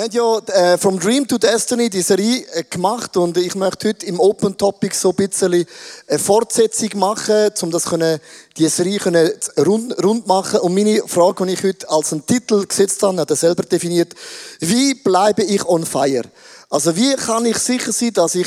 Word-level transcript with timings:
Wir 0.00 0.04
haben 0.06 0.46
ja 0.48 0.72
äh, 0.72 0.78
From 0.78 0.98
Dream 0.98 1.28
to 1.28 1.36
Destiny 1.36 1.90
die 1.90 2.00
Serie 2.00 2.42
äh, 2.54 2.64
gemacht 2.64 3.18
und 3.18 3.36
ich 3.36 3.54
möchte 3.54 3.88
heute 3.88 4.06
im 4.06 4.18
Open 4.18 4.56
Topic 4.56 4.96
so 4.96 5.10
ein 5.10 5.16
bisschen 5.16 5.66
eine 6.06 6.18
Fortsetzung 6.18 6.88
machen, 6.94 7.50
um 7.60 7.70
das 7.70 7.84
können, 7.84 8.18
die 8.56 8.66
Serie 8.68 8.98
können 8.98 9.30
rund, 9.58 10.02
rund 10.02 10.26
machen. 10.26 10.60
Und 10.60 10.72
meine 10.72 11.02
Frage, 11.06 11.44
die 11.44 11.52
ich 11.52 11.62
heute 11.62 11.90
als 11.90 12.14
einen 12.14 12.24
Titel 12.24 12.66
gesetzt 12.66 13.02
habe, 13.02 13.20
hat 13.20 13.28
er 13.28 13.36
selber 13.36 13.62
definiert, 13.62 14.14
wie 14.60 14.94
bleibe 14.94 15.42
ich 15.42 15.66
on 15.66 15.84
fire? 15.84 16.24
Also 16.72 16.94
wie 16.94 17.16
kann 17.16 17.44
ich 17.46 17.58
sicher 17.58 17.90
sein, 17.90 18.12
dass 18.12 18.36
ich 18.36 18.46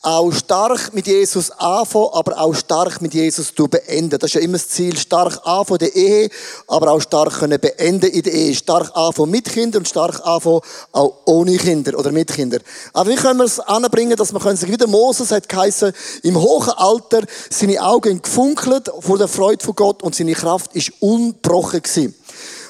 auch 0.00 0.30
stark 0.32 0.94
mit 0.94 1.08
Jesus 1.08 1.50
anfange, 1.50 2.08
aber 2.12 2.38
auch 2.38 2.54
stark 2.54 3.02
mit 3.02 3.14
Jesus 3.14 3.50
beende? 3.50 4.16
Das 4.16 4.30
ist 4.30 4.34
ja 4.34 4.42
immer 4.42 4.58
das 4.58 4.68
Ziel, 4.68 4.96
stark 4.96 5.40
anfangen 5.44 5.80
der 5.80 5.96
Ehe, 5.96 6.30
aber 6.68 6.92
auch 6.92 7.00
stark 7.00 7.32
können 7.32 7.58
beenden 7.58 8.10
in 8.10 8.22
der 8.22 8.32
Ehe. 8.32 8.54
Stark 8.54 8.92
anfangen 8.94 9.32
mit 9.32 9.46
Kindern 9.46 9.80
und 9.80 9.88
stark 9.88 10.24
anfangen 10.24 10.60
auch 10.92 11.14
ohne 11.24 11.56
Kinder 11.56 11.98
oder 11.98 12.12
mit 12.12 12.32
Kindern. 12.32 12.60
Aber 12.92 13.10
wie 13.10 13.16
können 13.16 13.40
wir 13.40 13.46
es 13.46 13.58
anbringen, 13.58 14.16
dass 14.16 14.30
man 14.30 14.56
sich 14.56 14.70
wieder 14.70 14.86
Moses 14.86 15.32
hat 15.32 15.48
geheißen, 15.48 15.92
im 16.22 16.40
hohen 16.40 16.70
Alter 16.70 17.22
seine 17.50 17.82
Augen 17.82 18.22
gefunkelt 18.22 18.88
vor 19.00 19.18
der 19.18 19.26
Freude 19.26 19.64
von 19.64 19.74
Gott 19.74 20.00
und 20.00 20.14
seine 20.14 20.34
Kraft 20.34 20.76
ist 20.76 20.92
unbrochen 21.00 21.82
gewesen. 21.82 22.14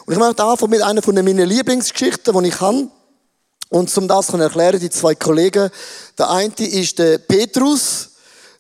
Und 0.07 0.15
ich 0.15 0.19
möchte 0.19 0.43
anfangen 0.43 0.71
mit 0.71 0.81
einer 0.81 1.03
von 1.03 1.15
meinen 1.15 1.47
Lieblingsgeschichten, 1.47 2.43
die 2.43 2.49
ich 2.49 2.59
habe. 2.63 2.89
Und 3.75 3.91
zum 3.91 4.07
das 4.07 4.29
ich 4.29 4.35
erklären, 4.37 4.79
die 4.79 4.89
zwei 4.89 5.17
Kollegen. 5.17 5.69
Der 6.17 6.31
eine 6.31 6.55
ist 6.61 6.97
der 6.97 7.19
Petrus, 7.19 8.11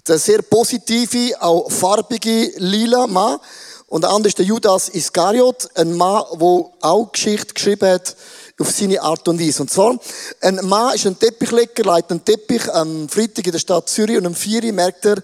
der 0.08 0.18
sehr 0.18 0.42
positive, 0.42 1.40
auch 1.40 1.70
farbige, 1.70 2.50
lila 2.56 3.06
Mann. 3.06 3.38
Und 3.86 4.02
der 4.02 4.10
andere 4.10 4.30
ist 4.30 4.38
der 4.38 4.44
Judas 4.44 4.88
Iskariot, 4.88 5.68
ein 5.76 5.94
Mann, 5.94 6.24
der 6.32 6.64
auch 6.80 7.12
Geschichte 7.12 7.54
geschrieben 7.54 7.90
hat 7.90 8.16
auf 8.58 8.72
seine 8.72 9.00
Art 9.02 9.28
und 9.28 9.40
Weise. 9.40 9.62
Und 9.62 9.70
zwar, 9.70 9.96
ein 10.40 10.56
Mann 10.64 10.96
ist 10.96 11.06
ein 11.06 11.16
Teppichleger, 11.16 11.84
leitet 11.84 12.10
einen 12.10 12.24
Teppich 12.24 12.68
am 12.72 13.08
Freitag 13.08 13.46
in 13.46 13.52
der 13.52 13.60
Stadt 13.60 13.88
Zürich 13.88 14.18
und 14.18 14.26
am 14.26 14.34
4 14.34 14.72
merkt 14.72 15.06
er, 15.06 15.22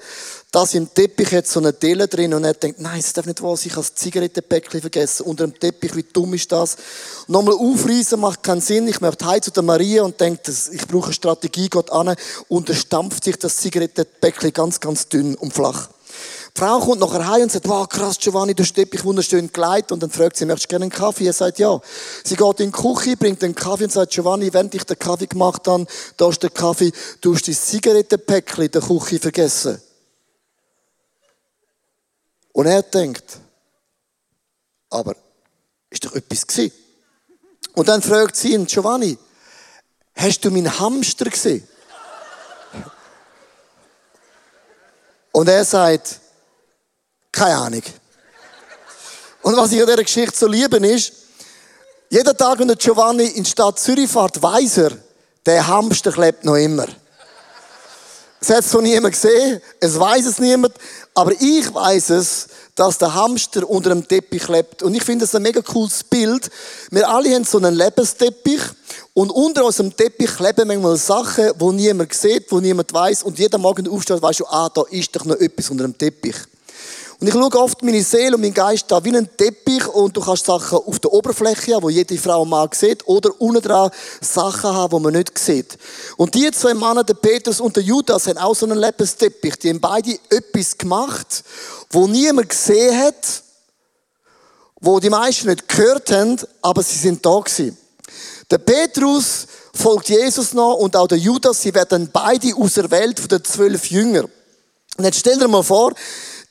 dass 0.52 0.74
im 0.74 0.92
Teppich 0.92 1.30
jetzt 1.30 1.52
so 1.52 1.60
eine 1.60 1.72
Delle 1.72 2.08
drin 2.08 2.34
und 2.34 2.44
er 2.44 2.54
denkt, 2.54 2.80
nein, 2.80 2.98
es 2.98 3.12
darf 3.12 3.26
nicht 3.26 3.40
wahr 3.42 3.56
sein, 3.56 3.68
ich 3.68 3.72
habe 3.76 3.86
das 3.86 3.94
Zigarettenpäckchen 3.94 4.80
vergessen. 4.80 5.26
Unter 5.26 5.46
dem 5.46 5.58
Teppich, 5.58 5.94
wie 5.94 6.02
dumm 6.02 6.34
ist 6.34 6.50
das? 6.50 6.76
Nochmal 7.28 7.54
aufreißen 7.54 8.18
macht 8.18 8.42
keinen 8.42 8.60
Sinn. 8.60 8.88
Ich 8.88 9.00
möchte 9.00 9.26
heim 9.26 9.42
zu 9.42 9.52
der 9.52 9.62
Maria 9.62 10.02
und 10.02 10.20
denke, 10.20 10.50
ich 10.50 10.86
brauche 10.88 11.06
eine 11.06 11.12
Strategie, 11.12 11.68
Gott 11.68 11.90
an, 11.90 12.16
und 12.48 12.68
er 12.68 12.74
stampft 12.74 13.24
sich 13.24 13.36
das 13.36 13.58
Zigarettenpäckchen 13.58 14.52
ganz, 14.52 14.80
ganz 14.80 15.08
dünn 15.08 15.36
und 15.36 15.52
flach. 15.52 15.88
Die 16.56 16.60
Frau 16.60 16.80
kommt 16.80 17.00
nachher 17.00 17.28
heim 17.28 17.42
und 17.42 17.52
sagt, 17.52 17.68
wow, 17.68 17.88
krass, 17.88 18.18
Giovanni, 18.18 18.54
du 18.54 18.64
hast 18.64 18.74
Teppich 18.74 19.04
wunderschön 19.04 19.52
geleitet. 19.52 19.92
Und 19.92 20.02
dann 20.02 20.10
fragt 20.10 20.36
sie, 20.36 20.46
möchtest 20.46 20.64
du 20.64 20.68
gerne 20.70 20.84
einen 20.86 20.92
Kaffee? 20.92 21.26
Er 21.26 21.32
sagt, 21.32 21.60
ja. 21.60 21.80
Sie 22.24 22.34
geht 22.34 22.60
in 22.60 22.72
die 22.72 22.76
Küche, 22.76 23.16
bringt 23.16 23.40
den 23.40 23.54
Kaffee 23.54 23.84
und 23.84 23.92
sagt, 23.92 24.12
Giovanni, 24.12 24.52
während 24.52 24.74
ich 24.74 24.82
den 24.82 24.98
Kaffee 24.98 25.28
gemacht 25.28 25.68
habe, 25.68 25.86
da 26.16 26.28
ist 26.28 26.42
der 26.42 26.50
Kaffee, 26.50 26.90
du 27.20 27.34
hast 27.34 27.46
das 27.46 27.66
Zigarettenpäckchen 27.66 28.64
in 28.64 28.70
der 28.72 28.82
Küche 28.82 29.20
vergessen. 29.20 29.80
Und 32.52 32.66
er 32.66 32.82
denkt, 32.82 33.38
aber 34.90 35.14
ist 35.88 36.04
doch 36.04 36.14
etwas 36.14 36.46
gewesen. 36.46 36.72
Und 37.74 37.88
dann 37.88 38.02
fragt 38.02 38.36
sie 38.36 38.54
ihn, 38.54 38.66
Giovanni, 38.66 39.16
hast 40.14 40.44
du 40.44 40.50
meinen 40.50 40.78
Hamster 40.78 41.26
gesehen? 41.26 41.66
Und 45.32 45.48
er 45.48 45.64
sagt, 45.64 46.20
keine 47.30 47.56
Ahnung. 47.56 47.82
Und 49.42 49.56
was 49.56 49.72
ich 49.72 49.80
an 49.80 49.86
dieser 49.86 50.02
Geschichte 50.02 50.36
so 50.36 50.46
liebe 50.46 50.76
ist, 50.86 51.12
jeden 52.10 52.36
Tag, 52.36 52.58
wenn 52.58 52.68
der 52.68 52.76
Giovanni 52.76 53.26
in 53.26 53.44
die 53.44 53.50
Stadt 53.50 53.78
Zürich 53.78 54.10
fährt, 54.10 54.42
weiss 54.42 54.76
er, 54.78 54.92
der 55.46 55.66
Hamster 55.66 56.12
klebt 56.12 56.44
noch 56.44 56.56
immer. 56.56 56.86
Es 58.42 58.48
hat 58.48 58.64
es 58.64 58.72
noch 58.72 58.80
niemand 58.80 59.12
gesehen, 59.12 59.60
es 59.80 60.00
weiß 60.00 60.24
es 60.24 60.38
niemand, 60.38 60.72
aber 61.14 61.32
ich 61.32 61.74
weiß 61.74 62.10
es, 62.10 62.48
dass 62.74 62.96
der 62.96 63.14
Hamster 63.14 63.68
unter 63.68 63.90
dem 63.90 64.08
Teppich 64.08 64.48
lebt. 64.48 64.82
Und 64.82 64.94
ich 64.94 65.02
finde 65.02 65.26
es 65.26 65.34
ein 65.34 65.42
mega 65.42 65.60
cooles 65.60 66.02
Bild. 66.02 66.50
Wir 66.90 67.06
alle 67.06 67.34
haben 67.34 67.44
so 67.44 67.58
einen 67.58 67.74
Lebensteppich 67.74 68.62
und 69.12 69.30
unter 69.30 69.66
unserem 69.66 69.94
Teppich 69.94 70.38
leben 70.40 70.68
manchmal 70.68 70.96
Sachen, 70.96 71.50
wo 71.58 71.72
niemand 71.72 72.14
sieht, 72.14 72.50
wo 72.50 72.60
niemand 72.60 72.90
weiß 72.90 73.24
und 73.24 73.38
jeder 73.38 73.58
Morgen 73.58 73.86
aufsteht, 73.86 74.22
weißt 74.22 74.40
du, 74.40 74.46
ah, 74.46 74.70
da 74.72 74.84
ist 74.90 75.14
doch 75.14 75.26
noch 75.26 75.36
etwas 75.36 75.68
unter 75.68 75.84
dem 75.84 75.98
Teppich. 75.98 76.36
Und 77.20 77.26
ich 77.26 77.34
schaue 77.34 77.54
oft 77.56 77.82
meine 77.82 78.02
Seele 78.02 78.36
und 78.36 78.40
meinen 78.40 78.54
Geist 78.54 78.86
da 78.88 79.04
wie 79.04 79.14
ein 79.14 79.28
Teppich 79.36 79.86
und 79.88 80.16
du 80.16 80.22
kannst 80.22 80.46
Sachen 80.46 80.78
auf 80.78 80.98
der 81.00 81.12
Oberfläche 81.12 81.74
haben, 81.74 81.82
wo 81.82 81.90
jede 81.90 82.16
Frau 82.16 82.46
Mann 82.46 82.70
sieht, 82.72 83.06
oder 83.06 83.30
unten 83.38 83.60
dran 83.60 83.90
Sachen 84.22 84.72
haben, 84.72 84.96
die 84.96 85.02
man 85.02 85.12
nicht 85.12 85.38
sieht. 85.38 85.76
Und 86.16 86.34
die 86.34 86.50
zwei 86.50 86.72
Männer, 86.72 87.04
der 87.04 87.12
Petrus 87.12 87.60
und 87.60 87.76
der 87.76 87.82
Judas, 87.82 88.26
haben 88.26 88.38
auch 88.38 88.54
so 88.54 88.64
einen 88.64 88.78
Lebensteppich. 88.78 89.56
Die 89.56 89.68
haben 89.68 89.80
beide 89.80 90.18
etwas 90.30 90.78
gemacht, 90.78 91.44
wo 91.90 92.06
niemand 92.06 92.48
gesehen 92.48 92.98
hat, 92.98 93.42
wo 94.80 94.98
die 94.98 95.10
meisten 95.10 95.48
nicht 95.48 95.68
gehört 95.68 96.10
haben, 96.10 96.40
aber 96.62 96.82
sie 96.82 96.96
sind 96.96 97.24
da 97.26 97.38
gewesen. 97.38 97.76
Der 98.50 98.58
Petrus 98.58 99.46
folgt 99.74 100.08
Jesus 100.08 100.54
noch 100.54 100.76
und 100.76 100.96
auch 100.96 101.06
der 101.06 101.18
Judas, 101.18 101.60
sie 101.60 101.74
werden 101.74 102.08
beide 102.10 102.56
auserwählt 102.56 103.20
von 103.20 103.28
den 103.28 103.44
zwölf 103.44 103.90
Jüngern. 103.90 104.30
Und 104.96 105.04
jetzt 105.04 105.18
stell 105.20 105.38
dir 105.38 105.48
mal 105.48 105.62
vor, 105.62 105.92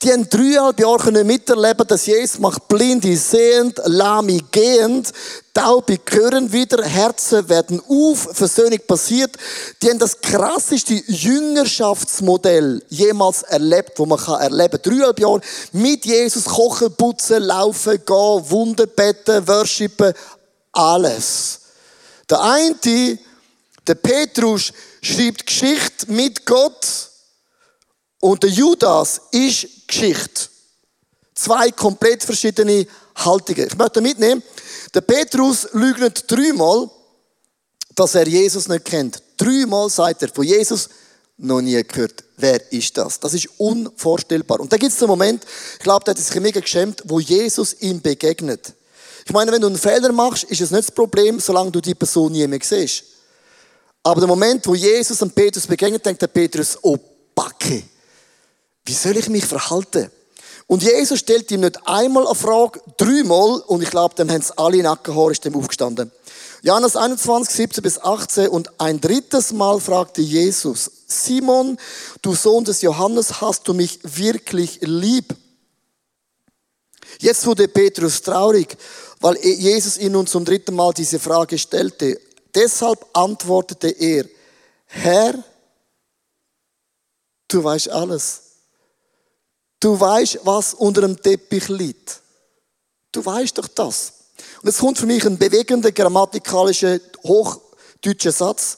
die 0.02 0.14
haben 0.14 0.30
dreieinhalb 0.30 0.80
Jahre 0.80 1.24
miterleben, 1.26 1.86
dass 1.86 2.06
Jesus 2.06 2.40
macht 2.40 2.70
Blinde 2.70 3.18
sehend, 3.18 3.82
Lahme 3.84 4.40
gehend, 4.50 5.12
Taube 5.54 6.00
hören 6.10 6.54
wieder, 6.54 6.86
Herzen 6.86 7.50
werden 7.50 7.82
auf, 7.86 8.30
Versöhnung 8.32 8.80
passiert. 8.88 9.36
Die 9.82 9.90
haben 9.90 10.00
das 10.00 10.22
krasseste 10.22 10.94
Jüngerschaftsmodell 10.94 12.82
jemals 12.88 13.44
erlebt, 13.44 14.00
wo 14.00 14.06
man 14.06 14.20
kann 14.20 14.40
erleben. 14.40 14.80
Dreieinhalb 14.82 15.20
Jahre 15.20 15.42
mit 15.74 16.06
Jesus 16.06 16.46
kochen, 16.46 16.94
putzen, 16.96 17.44
laufen, 17.44 18.00
gehen, 18.06 18.50
Wunder 18.50 18.86
beten, 18.88 19.46
worshipen, 19.46 20.14
alles. 20.72 21.60
Der 22.30 22.42
eine, 22.42 23.20
der 23.86 23.96
Petrus, 23.96 24.72
schreibt 25.02 25.46
Geschichte 25.46 26.10
mit 26.10 26.46
Gott 26.46 27.09
und 28.20 28.44
der 28.44 28.50
Judas 28.50 29.22
ist 29.32 29.88
Geschichte. 29.88 30.50
Zwei 31.34 31.72
komplett 31.72 32.24
verschiedene 32.24 32.86
Haltungen. 33.16 33.68
Ich 33.68 33.78
möchte 33.78 34.02
mitnehmen, 34.02 34.44
der 34.94 35.02
Petrus 35.02 35.70
lügnet 35.74 36.30
dreimal, 36.30 36.90
dass 37.96 38.16
er 38.16 38.28
Jesus 38.28 38.68
nicht 38.68 38.86
kennt. 38.86 39.22
Dreimal 39.38 39.90
sagt 39.90 40.22
er 40.22 40.30
von 40.30 40.44
Jesus 40.44 40.90
noch 41.38 41.62
nie 41.62 41.82
gehört. 41.84 42.24
Wer 42.38 42.72
ist 42.72 42.98
das? 42.98 43.20
Das 43.20 43.34
ist 43.34 43.50
unvorstellbar. 43.58 44.60
Und 44.60 44.72
da 44.72 44.78
gibt 44.78 44.92
es 44.92 45.02
einen 45.02 45.10
Moment, 45.10 45.46
ich 45.74 45.84
glaube, 45.84 46.04
der 46.04 46.14
hat 46.14 46.22
sich 46.22 46.40
mega 46.42 46.60
geschämt, 46.60 47.02
wo 47.06 47.20
Jesus 47.20 47.74
ihm 47.80 48.02
begegnet. 48.02 48.74
Ich 49.26 49.32
meine, 49.32 49.52
wenn 49.52 49.62
du 49.62 49.68
einen 49.68 49.78
Fehler 49.78 50.12
machst, 50.12 50.44
ist 50.46 50.62
es 50.62 50.72
nicht 50.72 50.90
das 50.90 50.92
Problem, 50.96 51.40
solange 51.40 51.72
du 51.72 51.80
die 51.80 51.96
Person 51.96 52.32
nie 52.32 52.48
mehr 52.48 52.60
siehst. 52.62 53.04
Aber 54.04 54.22
der 54.22 54.28
Moment, 54.28 54.66
wo 54.66 54.76
Jesus 54.76 55.22
an 55.22 55.32
Petrus 55.32 55.68
begegnet, 55.68 56.06
denkt 56.06 56.22
der 56.22 56.28
Petrus, 56.28 56.78
oh 56.82 56.98
Backe, 57.36 57.84
wie 58.90 58.94
soll 58.94 59.18
ich 59.18 59.30
mich 59.30 59.46
verhalten? 59.46 60.10
Und 60.66 60.82
Jesus 60.82 61.20
stellt 61.20 61.52
ihm 61.52 61.62
nicht 61.62 61.88
einmal 61.88 62.26
eine 62.26 62.34
Frage, 62.34 62.82
dreimal, 62.98 63.60
und 63.68 63.84
ich 63.84 63.92
glaube, 63.92 64.16
dann 64.16 64.32
haben 64.32 64.42
es 64.42 64.50
alle 64.52 64.82
Nackenhaare 64.82 65.32
ist 65.32 65.46
dem 65.46 65.56
aufgestanden. 65.56 66.12
Johannes 66.64 66.96
21, 66.96 67.56
17 67.56 67.84
bis 67.84 68.00
18, 68.00 68.48
und 68.48 68.82
ein 68.82 69.00
drittes 69.00 69.52
Mal 69.52 69.80
fragte 69.80 70.22
Jesus, 70.22 70.90
Simon, 71.06 71.78
du 72.24 72.34
Sohn 72.34 72.66
des 72.66 72.82
Johannes, 72.82 73.42
hast 73.42 73.68
du 73.68 73.76
mich 73.76 74.00
wirklich 74.02 74.80
lieb? 74.82 75.36
Jetzt 77.20 77.46
wurde 77.46 77.68
Petrus 77.68 78.24
traurig, 78.24 78.76
weil 79.20 79.38
Jesus 79.46 80.00
ihn 80.00 80.14
nun 80.14 80.26
zum 80.26 80.46
dritten 80.46 80.76
Mal 80.76 80.94
diese 80.94 81.20
Frage 81.20 81.60
stellte. 81.60 82.20
Deshalb 82.56 83.06
antwortete 83.14 83.90
er, 83.90 84.26
Herr, 84.86 85.44
du 87.48 87.64
weißt 87.64 87.90
alles. 87.90 88.49
Du 89.80 90.00
weißt, 90.00 90.40
was 90.44 90.74
unter 90.74 91.02
dem 91.02 91.22
Teppich 91.22 91.70
liegt. 91.70 92.22
Du 93.12 93.26
weißt 93.26 93.58
doch 93.58 93.68
das. 93.68 94.14
Und 94.62 94.70
es 94.70 94.78
kommt 94.78 94.98
für 94.98 95.06
mich 95.06 95.26
ein 95.26 95.38
bewegender 95.38 95.92
grammatikalischer 95.92 97.00
hochdeutscher 97.24 98.32
Satz. 98.32 98.78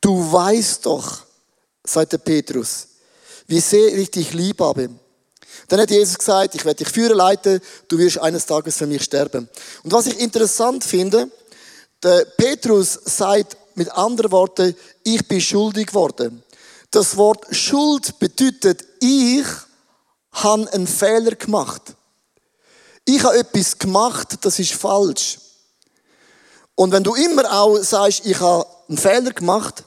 Du 0.00 0.32
weißt 0.32 0.86
doch, 0.86 1.22
sagt 1.84 2.12
der 2.12 2.18
Petrus, 2.18 2.88
wie 3.46 3.60
sehr 3.60 3.94
ich 3.96 4.10
dich 4.10 4.32
lieb 4.32 4.60
habe. 4.60 4.88
Dann 5.68 5.80
hat 5.80 5.90
Jesus 5.90 6.18
gesagt, 6.18 6.54
ich 6.54 6.64
werde 6.64 6.84
dich 6.84 6.92
führen 6.92 7.16
leiten, 7.16 7.60
du 7.88 7.98
wirst 7.98 8.18
eines 8.18 8.46
Tages 8.46 8.76
für 8.76 8.86
mich 8.86 9.02
sterben. 9.02 9.48
Und 9.82 9.92
was 9.92 10.06
ich 10.06 10.18
interessant 10.18 10.84
finde, 10.84 11.30
der 12.02 12.24
Petrus 12.36 12.98
sagt 13.04 13.56
mit 13.74 13.90
anderen 13.92 14.32
Worten, 14.32 14.74
ich 15.04 15.26
bin 15.28 15.40
schuldig 15.40 15.88
geworden. 15.88 16.42
Das 16.90 17.16
Wort 17.16 17.46
Schuld 17.54 18.18
bedeutet, 18.18 18.84
ich 19.00 19.46
habe 20.32 20.72
einen 20.72 20.86
Fehler 20.86 21.34
gemacht. 21.34 21.94
Ich 23.04 23.22
habe 23.24 23.38
etwas 23.38 23.78
gemacht, 23.78 24.38
das 24.42 24.58
ist 24.58 24.72
falsch. 24.72 25.38
Und 26.74 26.92
wenn 26.92 27.04
du 27.04 27.14
immer 27.14 27.52
auch 27.52 27.78
sagst, 27.78 28.24
ich 28.24 28.38
habe 28.40 28.66
einen 28.88 28.98
Fehler 28.98 29.32
gemacht, 29.32 29.84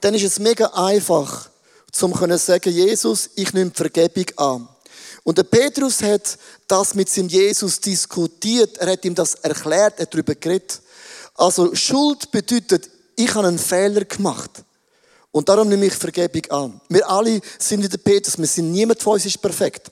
dann 0.00 0.14
ist 0.14 0.24
es 0.24 0.38
mega 0.38 0.66
einfach, 0.66 1.48
zum 1.90 2.14
können 2.14 2.38
sagen, 2.38 2.72
Jesus, 2.72 3.30
ich 3.34 3.52
nehme 3.52 3.70
Vergebung 3.70 4.26
an. 4.36 4.68
Und 5.24 5.38
der 5.38 5.44
Petrus 5.44 6.02
hat 6.02 6.38
das 6.66 6.94
mit 6.94 7.08
seinem 7.08 7.28
Jesus 7.28 7.80
diskutiert. 7.80 8.78
Er 8.78 8.92
hat 8.92 9.04
ihm 9.04 9.14
das 9.14 9.34
erklärt, 9.36 9.94
er 9.98 10.02
hat 10.02 10.14
darüber 10.14 10.34
geredet. 10.34 10.80
Also 11.34 11.74
Schuld 11.74 12.30
bedeutet, 12.30 12.90
ich 13.16 13.32
habe 13.34 13.46
einen 13.48 13.58
Fehler 13.58 14.04
gemacht. 14.04 14.50
Und 15.32 15.48
darum 15.48 15.68
nehme 15.68 15.86
ich 15.86 15.94
Vergebung 15.94 16.50
an. 16.50 16.80
Wir 16.88 17.08
alle 17.08 17.40
sind 17.58 17.82
wie 17.82 17.88
der 17.88 17.98
Petrus, 17.98 18.38
wir 18.38 18.46
sind 18.46 18.70
niemand 18.70 19.02
von 19.02 19.14
uns 19.14 19.24
ist 19.24 19.40
perfekt. 19.40 19.90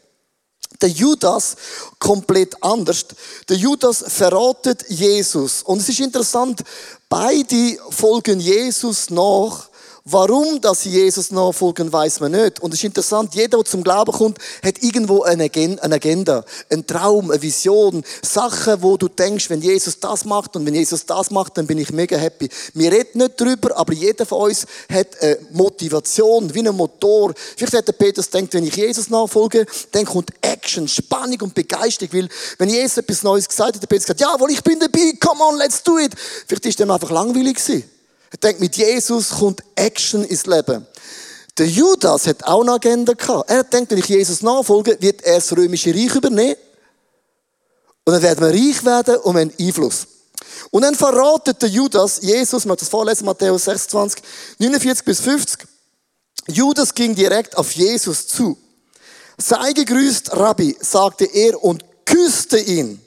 Der 0.81 0.91
Judas 0.91 1.57
komplett 1.99 2.63
anders. 2.63 3.07
Der 3.49 3.57
Judas 3.57 4.05
verratet 4.07 4.85
Jesus. 4.89 5.63
Und 5.63 5.81
es 5.81 5.89
ist 5.89 6.01
interessant, 6.01 6.63
beide 7.09 7.79
folgen 7.91 8.39
Jesus 8.39 9.11
nach, 9.11 9.70
Warum, 10.05 10.61
dass 10.63 10.83
sie 10.83 10.91
Jesus 10.91 11.31
nachfolgen, 11.31 11.93
weiß 11.93 12.21
man 12.21 12.33
nicht. 12.33 12.61
Und 12.61 12.73
es 12.73 12.81
ist 12.81 12.85
interessant, 12.85 13.35
jeder, 13.35 13.59
der 13.59 13.67
zum 13.67 13.85
Glauben 13.85 14.13
kommt, 14.13 14.39
hat 14.65 14.83
irgendwo 14.83 15.23
eine 15.23 15.45
Agenda, 15.45 16.45
einen 16.71 16.87
Traum, 16.87 17.31
eine 17.31 17.43
Vision, 17.43 18.03
Sachen, 18.23 18.83
wo 18.83 18.97
du 18.97 19.09
denkst, 19.09 19.51
wenn 19.51 19.61
Jesus 19.61 20.01
das 20.01 20.25
macht 20.25 20.57
und 20.57 20.65
wenn 20.65 20.75
Jesus 20.75 21.05
das 21.05 21.31
macht, 21.31 21.59
dann 21.59 21.67
bin 21.67 21.77
ich 21.77 21.93
mega 21.93 22.17
happy. 22.17 22.49
Wir 22.73 22.91
reden 22.93 23.19
nicht 23.19 23.39
drüber, 23.39 23.77
aber 23.77 23.93
jeder 23.93 24.25
von 24.25 24.51
uns 24.51 24.65
hat 24.91 25.21
eine 25.21 25.39
Motivation, 25.51 26.53
wie 26.55 26.67
ein 26.67 26.75
Motor. 26.75 27.35
Vielleicht 27.57 27.75
hat 27.75 27.89
der 27.89 27.93
Petrus 27.93 28.31
denkt, 28.31 28.55
wenn 28.55 28.67
ich 28.67 28.77
Jesus 28.77 29.11
nachfolge, 29.11 29.67
dann 29.93 30.07
kommt 30.07 30.31
Action, 30.41 30.89
Spannung 30.89 31.43
und 31.43 31.55
Begeisterung, 31.55 32.13
weil 32.15 32.29
wenn 32.57 32.71
Jesus 32.71 32.99
etwas 32.99 33.23
Neues 33.23 33.47
gesagt 33.47 33.75
hat, 33.75 33.83
der 33.83 33.87
Petrus 33.87 34.07
gesagt, 34.07 34.21
jawohl, 34.21 34.51
ich 34.51 34.63
bin 34.63 34.81
dabei, 34.81 35.13
come 35.21 35.45
on, 35.45 35.59
let's 35.59 35.83
do 35.83 35.99
it. 35.99 36.13
Vielleicht 36.47 36.65
ist 36.65 36.79
dem 36.79 36.91
einfach 36.91 37.11
langweilig 37.11 37.57
gewesen. 37.57 38.00
Er 38.31 38.39
denkt, 38.39 38.61
mit 38.61 38.77
Jesus 38.77 39.31
kommt 39.31 39.63
Action 39.75 40.25
ins 40.25 40.47
Leben. 40.47 40.87
Der 41.59 41.67
Judas 41.67 42.27
hat 42.27 42.45
auch 42.45 42.63
eine 42.63 42.73
Agenda 42.73 43.13
gehabt. 43.13 43.51
Er 43.51 43.65
denkt, 43.65 43.91
wenn 43.91 43.99
ich 43.99 44.07
Jesus 44.07 44.41
nachfolge, 44.41 44.97
wird 45.01 45.23
er 45.23 45.37
das 45.37 45.55
römische 45.57 45.95
Reich 45.95 46.15
übernehmen. 46.15 46.57
Und 48.05 48.15
dann 48.15 48.23
werden 48.23 48.41
wir 48.41 48.55
reich 48.55 48.85
werden 48.85 49.17
und 49.17 49.35
wir 49.35 49.43
haben 49.43 49.53
Einfluss. 49.59 50.07
Und 50.71 50.83
dann 50.83 50.95
verratet 50.95 51.61
der 51.61 51.69
Judas 51.69 52.21
Jesus, 52.23 52.65
man 52.65 52.77
das 52.77 52.89
vorlesen, 52.89 53.25
Matthäus 53.25 53.65
26, 53.65 54.23
49 54.59 55.05
bis 55.05 55.21
50. 55.21 55.69
Judas 56.49 56.95
ging 56.95 57.15
direkt 57.15 57.57
auf 57.57 57.73
Jesus 57.73 58.27
zu. 58.27 58.57
Sei 59.37 59.73
gegrüßt, 59.73 60.33
Rabbi, 60.33 60.77
sagte 60.81 61.25
er 61.25 61.63
und 61.63 61.85
küsste 62.05 62.59
ihn. 62.59 63.01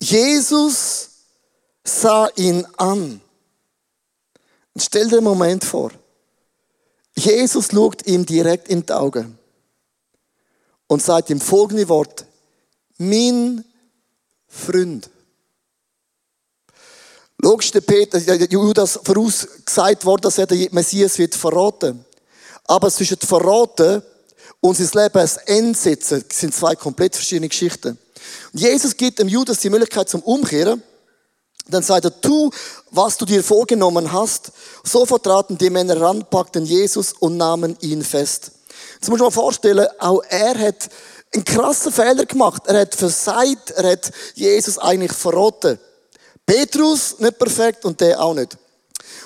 Jesus 0.00 0.97
sah 1.88 2.28
ihn 2.36 2.66
an. 2.76 3.20
Und 4.74 4.80
stell 4.80 5.08
dir 5.08 5.16
einen 5.16 5.24
Moment 5.24 5.64
vor. 5.64 5.90
Jesus 7.16 7.68
schaut 7.72 8.06
ihm 8.06 8.24
direkt 8.24 8.68
in 8.68 8.86
die 8.86 8.92
Augen 8.92 9.38
und 10.86 11.02
sagt 11.02 11.30
ihm 11.30 11.40
folgende 11.40 11.88
Wort. 11.88 12.24
Mein 12.98 13.64
Freund. 14.46 15.10
Logisch, 17.40 17.70
der 17.70 17.82
Peter, 17.82 18.18
Judas 18.18 18.98
vorausgesagt 19.02 20.04
worden, 20.04 20.22
dass 20.22 20.38
er 20.38 20.46
den 20.46 20.68
Messias 20.72 21.18
wird 21.18 21.34
verraten. 21.34 22.04
Aber 22.64 22.90
zwischen 22.90 23.18
verraten 23.18 24.02
und 24.60 24.76
sein 24.76 25.02
Leben 25.02 25.18
als 25.18 25.36
Ende 25.38 25.78
setzen, 25.78 26.24
sind 26.32 26.54
zwei 26.54 26.74
komplett 26.74 27.14
verschiedene 27.14 27.48
Geschichten. 27.48 27.96
Und 28.52 28.60
Jesus 28.60 28.96
gibt 28.96 29.20
dem 29.20 29.28
Judas 29.28 29.60
die 29.60 29.70
Möglichkeit 29.70 30.08
zum 30.08 30.22
Umkehren. 30.22 30.82
Dann 31.68 31.82
sagt 31.82 32.04
er, 32.04 32.20
tu, 32.20 32.50
was 32.90 33.16
du 33.16 33.24
dir 33.24 33.44
vorgenommen 33.44 34.12
hast. 34.12 34.52
Sofort 34.84 35.24
traten 35.24 35.58
die 35.58 35.70
Männer 35.70 36.00
ran, 36.00 36.24
packten 36.28 36.64
Jesus 36.64 37.12
und 37.12 37.36
nahmen 37.36 37.76
ihn 37.80 38.02
fest. 38.02 38.52
Jetzt 38.94 39.08
muss 39.08 39.18
man 39.18 39.26
mal 39.26 39.30
vorstellen, 39.30 39.86
auch 39.98 40.22
er 40.28 40.58
hat 40.58 40.88
einen 41.34 41.44
krassen 41.44 41.92
Fehler 41.92 42.24
gemacht. 42.24 42.62
Er 42.66 42.80
hat 42.80 42.94
versagt, 42.94 43.70
er 43.72 43.92
hat 43.92 44.10
Jesus 44.34 44.78
eigentlich 44.78 45.12
verrotten. 45.12 45.78
Petrus 46.46 47.18
nicht 47.18 47.38
perfekt 47.38 47.84
und 47.84 48.00
der 48.00 48.20
auch 48.20 48.34
nicht. 48.34 48.56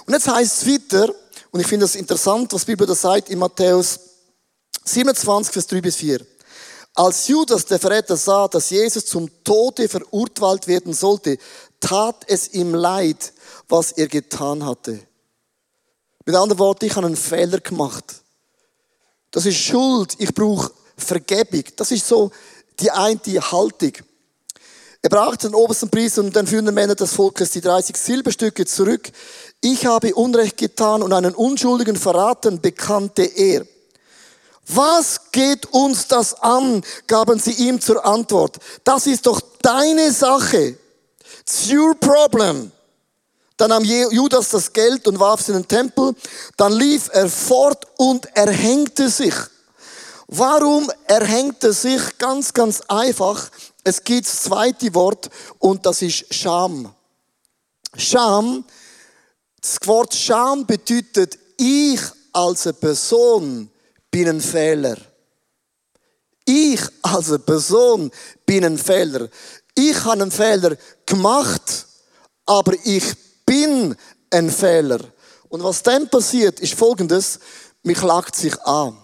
Und 0.06 0.14
jetzt 0.14 0.28
heißt 0.28 0.62
es 0.62 0.68
weiter, 0.68 1.14
und 1.52 1.60
ich 1.60 1.66
finde 1.66 1.84
das 1.84 1.94
interessant, 1.94 2.52
was 2.52 2.62
die 2.62 2.72
Bibel 2.72 2.86
da 2.86 2.94
sagt 2.94 3.28
in 3.28 3.38
Matthäus 3.38 4.00
27, 4.84 5.52
Vers 5.52 5.66
3 5.68 5.80
bis 5.80 5.96
4. 5.96 6.20
Als 6.94 7.28
Judas, 7.28 7.64
der 7.64 7.78
Verräter, 7.78 8.16
sah, 8.16 8.48
dass 8.48 8.70
Jesus 8.70 9.06
zum 9.06 9.30
Tode 9.44 9.88
verurteilt 9.88 10.66
werden 10.66 10.92
sollte, 10.92 11.38
tat 11.82 12.25
es 12.29 12.55
ihm 12.55 12.75
leid, 12.75 13.34
was 13.69 13.93
er 13.93 14.08
getan 14.08 14.64
hatte. 14.64 15.00
Mit 16.25 16.34
anderen 16.34 16.58
Worten, 16.58 16.87
ich 16.87 16.96
habe 16.96 17.06
einen 17.06 17.17
Fehler 17.17 17.58
gemacht. 17.58 18.23
Das 19.31 19.44
ist 19.44 19.56
Schuld. 19.56 20.14
Ich 20.19 20.32
brauche 20.32 20.70
Vergebung. 20.96 21.64
Das 21.76 21.90
ist 21.90 22.06
so 22.06 22.31
die 22.81 22.90
eine 22.90 23.19
Haltung. 23.19 23.93
Er 25.05 25.11
brachte 25.11 25.49
den 25.49 25.56
obersten 25.56 25.90
Priester 25.90 26.23
und 26.23 26.37
den 26.37 26.46
führenden 26.46 26.75
Männer 26.75 26.94
des 26.94 27.12
Volkes 27.12 27.50
die 27.50 27.61
30 27.61 27.96
Silberstücke 27.96 28.64
zurück. 28.67 29.11
Ich 29.61 29.85
habe 29.85 30.14
Unrecht 30.14 30.56
getan 30.56 31.02
und 31.02 31.12
einen 31.12 31.35
Unschuldigen 31.35 31.96
verraten, 31.96 32.61
bekannte 32.61 33.25
er. 33.25 33.67
Was 34.69 35.32
geht 35.32 35.67
uns 35.73 36.06
das 36.06 36.35
an? 36.40 36.85
gaben 37.08 37.40
sie 37.40 37.52
ihm 37.52 37.81
zur 37.81 38.06
Antwort. 38.06 38.58
Das 38.85 39.08
ist 39.08 39.26
doch 39.26 39.40
deine 39.61 40.12
Sache. 40.12 40.78
It's 41.42 41.70
your 41.70 41.94
problem. 41.94 42.70
Dann 43.56 43.70
nahm 43.70 43.84
Judas 43.84 44.48
das 44.50 44.72
Geld 44.72 45.06
und 45.08 45.18
warf 45.18 45.40
es 45.40 45.48
in 45.48 45.54
den 45.54 45.68
Tempel. 45.68 46.14
Dann 46.56 46.72
lief 46.72 47.10
er 47.12 47.28
fort 47.28 47.86
und 47.96 48.24
erhängte 48.36 49.08
sich. 49.08 49.34
Warum 50.28 50.90
erhängte 51.06 51.72
sich? 51.72 52.00
Ganz, 52.16 52.54
ganz 52.54 52.80
einfach. 52.82 53.50
Es 53.84 54.02
gibt 54.02 54.26
das 54.26 54.42
zweite 54.42 54.94
Wort 54.94 55.28
und 55.58 55.84
das 55.84 56.00
ist 56.02 56.32
Scham. 56.32 56.94
Scham, 57.96 58.64
das 59.60 59.76
Wort 59.84 60.14
Scham 60.14 60.64
bedeutet, 60.64 61.38
ich 61.58 62.00
als 62.32 62.66
eine 62.66 62.75
Person 62.75 63.70
bin 64.11 64.28
ein 64.28 64.40
Fehler. 64.40 64.96
Ich 66.44 66.80
als 67.02 67.28
eine 67.28 67.38
Person 67.40 68.11
bin 68.46 68.64
ein 68.64 68.78
Fehler. 68.78 69.28
Ich 69.75 70.04
habe 70.04 70.22
einen 70.22 70.30
Fehler 70.30 70.76
gemacht, 71.12 71.87
aber 72.47 72.75
ich 72.85 73.04
bin 73.45 73.95
ein 74.31 74.50
Fehler. 74.50 75.00
Und 75.49 75.62
was 75.62 75.83
dann 75.83 76.09
passiert, 76.09 76.61
ist 76.61 76.75
folgendes, 76.75 77.38
mich 77.83 77.99
klagt 77.99 78.35
sich 78.35 78.59
an. 78.62 78.97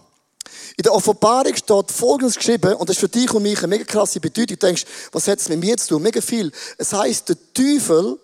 In 0.77 0.83
der 0.83 0.93
Offenbarung 0.93 1.55
steht 1.55 1.91
Folgendes 1.91 2.35
geschrieben, 2.35 2.73
und 2.75 2.89
das 2.89 2.95
ist 2.95 3.01
für 3.01 3.09
dich 3.09 3.31
und 3.31 3.43
mich 3.43 3.59
eine 3.59 3.67
mega 3.67 3.83
krasse 3.83 4.19
Bedeutung. 4.19 4.57
Du 4.57 4.65
denkst, 4.67 4.85
was 5.11 5.27
hat 5.27 5.39
es 5.39 5.49
mit 5.49 5.59
mir 5.59 5.77
zu 5.77 5.89
tun? 5.89 6.01
Mega 6.01 6.21
viel. 6.21 6.51
Es 6.77 6.93
heißt, 6.93 7.29
der 7.29 7.37
Teufel 7.53 8.17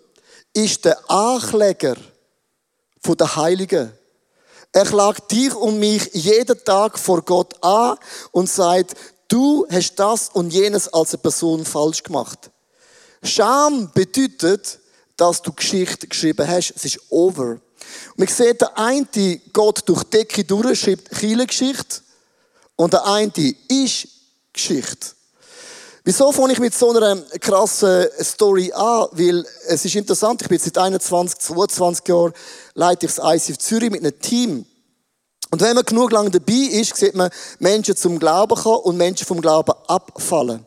ist 0.52 0.84
der 0.84 0.98
Ankläger 1.10 1.96
der 3.06 3.36
Heiligen. 3.36 3.92
Er 4.72 4.84
klagt 4.84 5.30
dich 5.30 5.54
und 5.54 5.78
mich 5.78 6.10
jeden 6.12 6.64
Tag 6.64 6.98
vor 6.98 7.22
Gott 7.22 7.54
an 7.62 7.96
und 8.32 8.50
sagt, 8.50 8.94
du 9.28 9.64
hast 9.70 9.94
das 9.94 10.28
und 10.30 10.52
jenes 10.52 10.92
als 10.92 11.14
eine 11.14 11.22
Person 11.22 11.64
falsch 11.64 12.02
gemacht. 12.02 12.50
Scham 13.22 13.90
bedeutet, 13.92 14.78
dass 15.16 15.42
du 15.42 15.52
Geschichte 15.52 16.06
geschrieben 16.06 16.46
hast. 16.46 16.72
Es 16.76 16.84
ist 16.84 17.00
over. 17.10 17.52
Und 17.52 18.18
man 18.18 18.28
sieht, 18.28 18.60
der 18.60 18.76
eine 18.78 19.40
Gott 19.52 19.82
durch 19.86 20.04
die 20.04 20.18
Decke 20.18 20.44
durch, 20.44 20.80
schreibt 20.80 21.10
Geschichte. 21.10 22.00
Und 22.76 22.92
der 22.92 23.06
eine 23.06 23.32
ist 23.68 24.08
Geschichte. 24.52 25.16
Wieso 26.04 26.30
fange 26.30 26.52
ich 26.52 26.60
mit 26.60 26.72
so 26.72 26.90
einer 26.90 27.16
krassen 27.40 28.06
Story 28.22 28.70
an? 28.72 29.08
Weil 29.10 29.44
es 29.66 29.84
ist 29.84 29.96
interessant, 29.96 30.40
ich 30.40 30.48
bin 30.48 30.58
seit 30.58 30.78
21, 30.78 31.40
22 31.40 32.06
Jahren, 32.06 32.32
leite 32.74 33.06
ich 33.06 33.14
das 33.14 33.24
ICF 33.24 33.58
Zürich 33.58 33.90
mit 33.90 34.02
einem 34.02 34.16
Team. 34.20 34.66
Und 35.50 35.60
wenn 35.60 35.74
man 35.74 35.84
genug 35.84 36.12
lang 36.12 36.30
dabei 36.30 36.52
ist, 36.52 36.96
sieht 36.96 37.14
man 37.14 37.30
Menschen 37.58 37.96
zum 37.96 38.18
Glauben 38.18 38.56
kommen 38.56 38.82
und 38.82 38.96
Menschen 38.96 39.26
vom 39.26 39.40
Glauben 39.40 39.74
abfallen. 39.88 40.64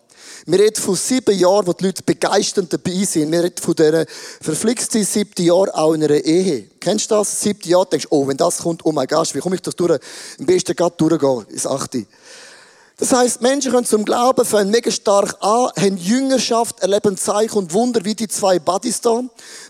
Wir 0.52 0.62
reden 0.62 0.82
von 0.82 0.96
sieben 0.96 1.38
Jahren, 1.38 1.68
wo 1.68 1.74
die 1.74 1.86
Leute 1.86 2.02
begeisternd 2.02 2.74
dabei 2.74 3.04
sind. 3.04 3.32
Wir 3.32 3.44
reden 3.44 3.62
von 3.62 3.76
dieser 3.76 4.04
verflixten 4.42 5.04
siebten 5.04 5.44
Jahr 5.44 5.68
auch 5.78 5.94
in 5.94 6.04
einer 6.04 6.16
Ehe. 6.26 6.72
Kennst 6.80 7.12
du 7.12 7.16
das? 7.16 7.40
Siebte 7.40 7.70
Jahr, 7.70 7.86
denkst 7.86 8.08
oh, 8.10 8.28
wenn 8.28 8.36
das 8.36 8.58
kommt, 8.58 8.84
oh 8.84 8.92
mein 8.92 9.06
Gott, 9.06 9.36
wie 9.36 9.42
komme 9.42 9.58
ich 9.58 9.62
das 9.62 9.76
durch? 9.76 10.00
Am 10.40 10.48
besten 10.48 10.76
gerade 10.76 10.96
durchgehen, 10.98 11.46
ins 11.50 11.68
achte. 11.68 12.08
Das 12.98 13.14
heisst, 13.14 13.44
Menschen 13.44 13.72
können 13.72 13.86
zum 13.86 14.04
Glauben, 14.04 14.44
fangen 14.44 14.72
mega 14.72 14.90
stark 14.90 15.36
an, 15.40 15.70
haben 15.78 15.98
Jüngerschaft, 15.98 16.80
erleben 16.80 17.16
Zeichen 17.16 17.56
und 17.56 17.72
Wunder 17.72 18.04
wie 18.04 18.16
die 18.16 18.28
zwei 18.28 18.58
Buddies 18.58 19.02
da. 19.02 19.22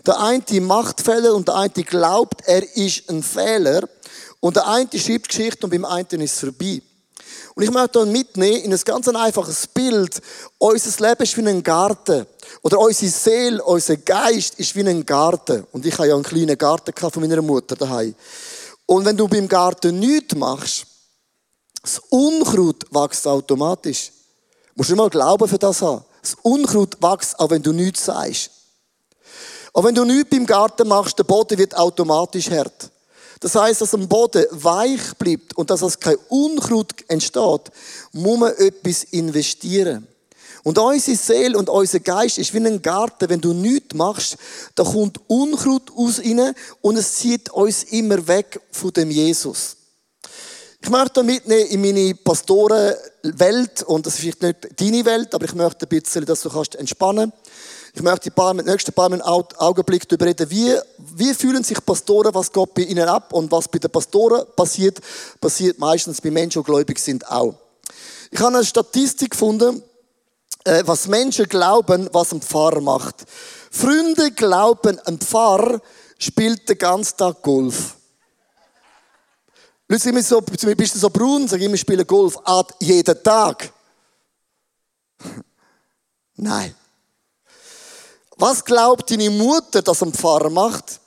Der 0.06 0.18
eine 0.18 0.60
macht 0.62 1.02
Fehler 1.02 1.34
und 1.34 1.46
der 1.46 1.56
eine 1.56 1.68
glaubt, 1.68 2.40
er 2.46 2.62
ist 2.74 3.06
ein 3.10 3.22
Fehler. 3.22 3.86
Und 4.40 4.56
der 4.56 4.66
eine 4.66 4.88
schreibt 4.94 5.28
Geschichte 5.28 5.66
und 5.66 5.70
beim 5.72 5.84
einen 5.84 6.22
ist 6.22 6.32
es 6.32 6.40
vorbei. 6.40 6.80
Und 7.54 7.62
ich 7.62 7.70
möchte 7.70 8.00
euch 8.00 8.06
mitnehmen 8.08 8.62
in 8.62 8.72
ein 8.72 8.80
ganz 8.84 9.08
einfaches 9.08 9.66
Bild. 9.66 10.20
Unser 10.58 11.08
Leben 11.08 11.22
ist 11.22 11.36
wie 11.36 11.48
ein 11.48 11.62
Garten. 11.62 12.26
Oder 12.62 12.78
unsere 12.78 13.10
Seele, 13.10 13.62
unser 13.62 13.96
Geist 13.96 14.58
ist 14.58 14.74
wie 14.74 14.88
ein 14.88 15.04
Garten. 15.04 15.66
Und 15.72 15.84
ich 15.84 15.94
habe 15.94 16.08
ja 16.08 16.14
einen 16.14 16.22
kleinen 16.22 16.56
Garten 16.56 16.92
von 16.94 17.22
meiner 17.22 17.42
Mutter 17.42 17.76
daheim. 17.76 18.14
Und 18.86 19.04
wenn 19.04 19.16
du 19.16 19.28
beim 19.28 19.48
Garten 19.48 19.98
nichts 19.98 20.34
machst, 20.34 20.86
das 21.82 22.00
Unkraut 22.10 22.84
wächst 22.90 23.26
automatisch. 23.26 24.12
Du 24.66 24.72
musst 24.76 24.90
nicht 24.90 24.98
mal 24.98 25.08
Glauben 25.08 25.48
für 25.48 25.58
das 25.58 25.80
haben. 25.80 26.04
Das 26.20 26.36
Unkraut 26.42 27.00
wächst, 27.00 27.38
auch 27.38 27.50
wenn 27.50 27.62
du 27.62 27.72
nichts 27.72 28.04
sagst. 28.04 28.50
Und 29.72 29.84
wenn 29.84 29.94
du 29.94 30.04
nichts 30.04 30.30
beim 30.30 30.46
Garten 30.46 30.88
machst, 30.88 31.18
der 31.18 31.24
Boden 31.24 31.56
wird 31.58 31.76
automatisch 31.76 32.50
hart. 32.50 32.90
Das 33.40 33.54
heißt, 33.54 33.80
dass 33.80 33.94
am 33.94 34.06
Boden 34.06 34.44
weich 34.50 35.14
bleibt 35.14 35.56
und 35.56 35.70
dass 35.70 35.80
es 35.80 35.98
kein 35.98 36.16
Unkraut 36.28 36.94
entsteht, 37.08 37.72
muss 38.12 38.38
man 38.38 38.54
etwas 38.56 39.04
investieren. 39.04 40.06
Und 40.62 40.78
unsere 40.78 41.16
Seele 41.16 41.56
und 41.56 41.70
unser 41.70 42.00
Geist 42.00 42.36
ist 42.36 42.52
wie 42.52 42.58
ein 42.58 42.82
Garten. 42.82 43.30
Wenn 43.30 43.40
du 43.40 43.54
nichts 43.54 43.94
machst, 43.94 44.36
da 44.74 44.84
kommt 44.84 45.18
Unkraut 45.26 45.90
aus 45.96 46.18
rein 46.18 46.54
und 46.82 46.96
es 46.96 47.14
zieht 47.14 47.48
uns 47.50 47.84
immer 47.84 48.26
weg 48.28 48.60
von 48.70 48.92
dem 48.92 49.10
Jesus. 49.10 49.76
Ich 50.82 50.90
möchte 50.90 51.22
mitnehmen 51.22 51.66
in 51.66 51.80
meine 51.80 52.14
Pastorenwelt 52.14 53.82
und 53.82 54.06
das 54.06 54.14
ist 54.14 54.20
vielleicht 54.20 54.42
nicht 54.42 54.80
deine 54.80 55.04
Welt, 55.04 55.34
aber 55.34 55.44
ich 55.44 55.54
möchte 55.54 55.86
ein 55.86 55.88
bisschen, 55.88 56.24
dass 56.24 56.42
du 56.42 56.50
kannst 56.50 56.74
entspannen. 56.74 57.32
Ich 57.94 58.02
möchte 58.02 58.24
die 58.24 58.30
paar, 58.30 58.54
nächsten 58.54 58.92
paar 58.92 59.10
Augenblick 59.58 60.08
darüber 60.08 60.26
reden, 60.26 60.48
wie, 60.50 60.74
wie 60.98 61.34
fühlen 61.34 61.64
sich 61.64 61.84
Pastoren, 61.84 62.34
was 62.34 62.52
geht 62.52 62.74
bei 62.74 62.82
ihnen 62.82 63.08
ab 63.08 63.32
und 63.32 63.50
was 63.50 63.68
bei 63.68 63.78
den 63.78 63.90
Pastoren 63.90 64.44
passiert, 64.54 65.00
passiert 65.40 65.78
meistens 65.78 66.20
bei 66.20 66.30
Menschen, 66.30 66.62
die 66.62 66.66
gläubig 66.66 66.98
sind, 66.98 67.28
auch. 67.28 67.54
Ich 68.30 68.38
habe 68.38 68.54
eine 68.54 68.64
Statistik 68.64 69.32
gefunden, 69.32 69.82
äh, 70.64 70.82
was 70.86 71.08
Menschen 71.08 71.46
glauben, 71.46 72.08
was 72.12 72.32
ein 72.32 72.40
Pfarrer 72.40 72.80
macht. 72.80 73.24
Freunde 73.70 74.30
glauben, 74.30 74.98
ein 75.06 75.18
Pfarrer 75.18 75.80
spielt 76.18 76.68
den 76.68 76.78
ganzen 76.78 77.16
Tag 77.16 77.42
Golf. 77.42 77.96
Leute 79.88 80.02
sind 80.02 80.24
so, 80.24 80.40
bist 80.40 80.94
du 80.94 80.98
so 80.98 81.10
braun, 81.10 81.48
sag 81.48 81.58
ich 81.58 81.66
immer, 81.66 81.76
spiele 81.76 82.04
Golf. 82.04 82.38
Ah, 82.44 82.62
jeden 82.78 83.20
Tag. 83.24 83.72
Nein. 86.36 86.74
Was 88.40 88.64
glaubt 88.64 89.10
deine 89.10 89.28
Mutter, 89.28 89.82
dass 89.82 90.02
ein 90.02 90.14
Pfarrer 90.14 90.48
macht? 90.48 90.98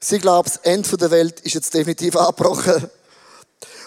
Sie 0.00 0.18
glaubt, 0.18 0.48
das 0.48 0.56
Ende 0.56 0.96
der 0.96 1.12
Welt 1.12 1.38
ist 1.42 1.54
jetzt 1.54 1.72
definitiv 1.72 2.16
abgebrochen. 2.16 2.90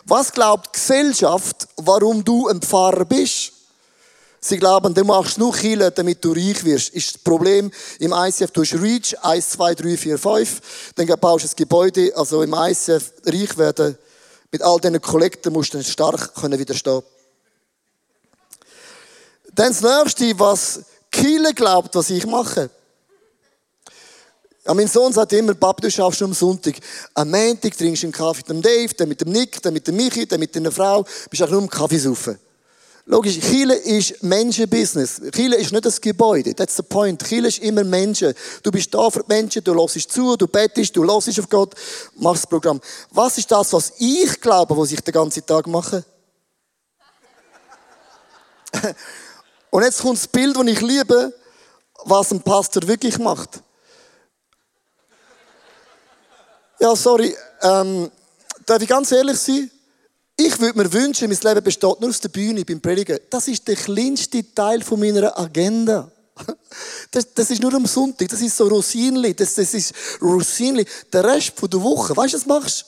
Was 0.05 0.31
glaubt 0.31 0.67
die 0.67 0.79
Gesellschaft, 0.79 1.67
warum 1.75 2.23
du 2.23 2.47
ein 2.47 2.61
Pfarrer 2.61 3.03
bist? 3.03 3.51
Sie 4.39 4.55
glauben, 4.55 4.93
du 4.93 5.03
machst 5.03 5.37
nur 5.37 5.53
Chile, 5.53 5.91
damit 5.91 6.23
du 6.23 6.31
reich 6.31 6.63
wirst. 6.63 6.91
Ist 6.91 7.15
das 7.15 7.21
Problem 7.21 7.69
im 7.99 8.13
ICF, 8.13 8.51
du 8.51 8.61
hast 8.61 8.75
Reach 8.75 9.17
1, 9.21 9.49
2, 9.49 9.75
3, 9.75 9.97
4, 9.97 10.17
5. 10.17 10.61
Dann 10.95 11.07
baust 11.19 11.43
du 11.43 11.49
ein 11.49 11.55
Gebäude, 11.57 12.13
also 12.15 12.41
im 12.41 12.53
ICF 12.53 13.11
reich 13.25 13.57
werden. 13.57 13.97
Mit 14.49 14.61
all 14.61 14.79
diesen 14.79 15.01
Kollekten 15.01 15.51
musst 15.51 15.73
du 15.73 15.83
stark 15.83 16.33
können 16.35 16.57
widerstehen. 16.57 17.03
Dann 19.51 19.73
das 19.73 19.81
nächste, 19.81 20.39
was 20.39 20.85
Kiele 21.11 21.53
glaubt, 21.53 21.93
was 21.93 22.09
ich 22.11 22.25
mache. 22.25 22.69
Ja, 24.67 24.73
mein 24.73 24.87
Sohn 24.89 25.13
sagt 25.13 25.31
immer, 25.31 25.53
Papa, 25.53 25.79
du 25.79 25.89
schaffst 25.89 26.21
am 26.21 26.33
Sonntag. 26.33 26.75
Am 27.13 27.31
Montag 27.31 27.77
trinkst 27.77 28.03
du 28.03 28.07
einen 28.07 28.11
Kaffee 28.11 28.39
mit 28.39 28.49
dem 28.49 28.61
Dave, 28.61 28.93
dann 28.97 29.07
mit 29.07 29.21
dem 29.21 29.31
Nick, 29.31 29.61
dann 29.61 29.73
mit 29.73 29.87
dem 29.87 29.95
Michi, 29.95 30.27
dann 30.27 30.41
mit 30.41 30.57
einer 30.57 30.73
Frau. 30.73 31.05
Bist 31.29 31.41
auch 31.41 31.49
nur 31.49 31.61
am 31.61 31.69
Kaffee 31.69 31.97
saufen. 31.97 32.37
Logisch, 33.05 33.39
Chile 33.39 33.75
ist 33.75 34.21
Menschenbusiness. 34.21 35.21
Chile 35.33 35.55
ist 35.55 35.71
nicht 35.71 35.85
das 35.85 36.01
Gebäude. 36.01 36.53
That's 36.53 36.75
the 36.75 36.83
point. 36.83 37.23
Chile 37.23 37.47
ist 37.47 37.59
immer 37.59 37.85
Menschen. 37.85 38.33
Du 38.61 38.69
bist 38.69 38.93
da 38.93 39.09
für 39.09 39.21
die 39.21 39.33
Menschen, 39.33 39.63
du 39.63 39.73
hörst 39.73 40.11
zu, 40.11 40.35
du 40.35 40.47
betest, 40.47 40.93
du 40.97 41.05
hörst 41.05 41.39
auf 41.39 41.47
Gott, 41.47 41.73
machst 42.15 42.43
das 42.43 42.49
Programm. 42.49 42.81
Was 43.11 43.37
ist 43.37 43.49
das, 43.49 43.71
was 43.71 43.93
ich 43.99 44.41
glaube, 44.41 44.75
was 44.77 44.91
ich 44.91 44.99
den 44.99 45.13
ganzen 45.13 45.45
Tag 45.45 45.65
mache? 45.67 46.03
Und 49.69 49.83
jetzt 49.83 50.01
kommt 50.01 50.17
das 50.17 50.27
Bild, 50.27 50.57
das 50.57 50.67
ich 50.67 50.81
liebe, 50.81 51.33
was 52.03 52.31
ein 52.31 52.41
Pastor 52.41 52.85
wirklich 52.85 53.17
macht. 53.17 53.61
Ja, 56.79 56.95
sorry. 56.95 57.35
Ähm, 57.61 58.11
darf 58.65 58.81
ich 58.81 58.87
ganz 58.87 59.11
ehrlich 59.11 59.37
sein? 59.37 59.71
Ich 60.35 60.59
würde 60.59 60.77
mir 60.77 60.93
wünschen, 60.93 61.29
mein 61.29 61.39
Leben 61.41 61.63
besteht 61.63 61.99
nur 61.99 62.09
aus 62.09 62.21
der 62.21 62.29
Bühne 62.29 62.63
beim 62.63 62.79
Predigen. 62.79 63.19
Das 63.29 63.47
ist 63.47 63.67
der 63.67 63.75
kleinste 63.75 64.53
Teil 64.53 64.83
von 64.83 64.99
meiner 64.99 65.37
Agenda. 65.37 66.11
Das, 67.09 67.33
das 67.33 67.49
ist 67.49 67.61
nur 67.61 67.73
am 67.73 67.87
Sonntag. 67.87 68.27
Das 68.27 68.41
ist 68.41 68.55
so 68.55 68.67
Rosinli. 68.67 69.33
Das, 69.33 69.55
das 69.55 69.73
ist 69.73 69.93
Rosinli. 70.21 70.85
Der 71.11 71.23
Rest 71.23 71.53
von 71.55 71.69
der 71.69 71.81
Woche, 71.81 72.15
weißt 72.15 72.33
du, 72.33 72.37
was 72.37 72.45
machst 72.45 72.85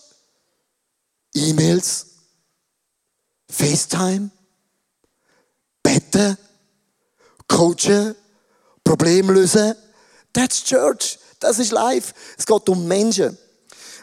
E-Mails, 1.34 2.06
FaceTime, 3.50 4.30
Betten, 5.82 6.38
Coachen, 7.48 8.16
Problem 8.84 9.30
lösen. 9.32 9.76
That's 10.34 10.64
Church. 10.64 11.18
Das 11.40 11.58
ist 11.58 11.72
live. 11.72 12.14
Es 12.38 12.46
geht 12.46 12.70
um 12.70 12.88
Menschen. 12.88 13.38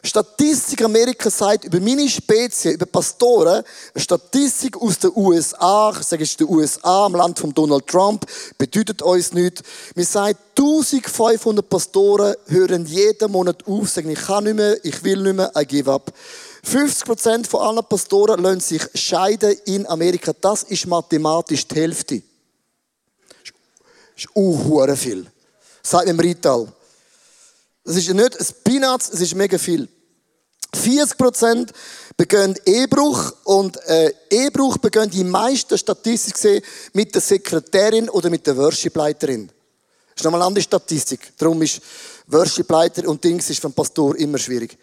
Statistik 0.06 0.82
Amerika 0.82 1.28
sagt 1.30 1.64
über 1.64 1.80
meine 1.80 2.08
Spezie, 2.08 2.72
über 2.72 2.86
Pastoren, 2.86 3.64
eine 3.94 4.02
Statistik 4.02 4.80
aus 4.80 4.98
den 4.98 5.10
USA, 5.14 5.92
ich 5.98 6.06
sage 6.06 6.22
es 6.22 6.36
den 6.36 6.48
USA, 6.48 7.06
im 7.06 7.14
Land 7.14 7.38
von 7.38 7.52
Donald 7.52 7.86
Trump, 7.86 8.24
bedeutet 8.56 9.02
uns 9.02 9.32
nichts. 9.32 9.62
Wir 9.94 10.04
sagen, 10.04 10.38
1500 10.58 11.68
Pastoren 11.68 12.34
hören 12.46 12.86
jeden 12.86 13.32
Monat 13.32 13.66
auf, 13.66 13.88
sagen, 13.88 14.10
ich 14.10 14.20
kann 14.20 14.44
nicht 14.44 14.54
mehr, 14.54 14.84
ich 14.84 15.02
will 15.02 15.22
nicht 15.22 15.36
mehr, 15.36 15.52
I 15.56 15.66
give 15.66 15.90
up. 15.90 16.12
50% 16.64 17.46
von 17.48 17.60
allen 17.60 17.84
Pastoren 17.84 18.42
lassen 18.42 18.60
sich 18.60 18.82
scheiden 18.94 19.56
in 19.66 19.86
Amerika. 19.86 20.32
Das 20.40 20.62
ist 20.62 20.86
mathematisch 20.86 21.66
die 21.66 21.74
Hälfte. 21.74 22.22
Das 24.14 24.24
ist 24.24 24.28
uh, 24.34 24.96
viel. 24.96 25.26
Sagt 25.82 26.08
im 26.08 26.18
Rital. 26.18 26.72
Das 27.84 27.96
ist 27.96 28.12
nicht 28.12 28.40
ein 28.40 28.46
Peanuts, 28.64 29.10
es 29.10 29.20
ist 29.20 29.34
mega 29.34 29.58
viel. 29.58 29.88
40% 30.76 31.70
begehen 32.16 32.54
Ehebruch 32.64 33.32
und 33.44 33.76
äh, 33.86 34.12
Ehebruch 34.30 34.78
begehen 34.78 35.10
die 35.10 35.24
meisten 35.24 35.76
statistisch 35.76 36.34
gesehen 36.34 36.62
mit 36.92 37.14
der 37.14 37.20
Sekretärin 37.20 38.08
oder 38.08 38.30
mit 38.30 38.46
der 38.46 38.56
Worshipleiterin. 38.56 39.48
Das 39.48 40.22
ist 40.22 40.24
nochmal 40.24 40.40
eine 40.40 40.48
andere 40.48 40.62
Statistik. 40.62 41.32
Darum 41.36 41.60
ist 41.60 41.80
Worshipleiter 42.28 43.06
und 43.08 43.22
Dings 43.22 43.50
ist 43.50 43.60
für 43.60 43.66
einen 43.66 43.74
Pastor 43.74 44.16
immer 44.16 44.38
schwierig. 44.38 44.78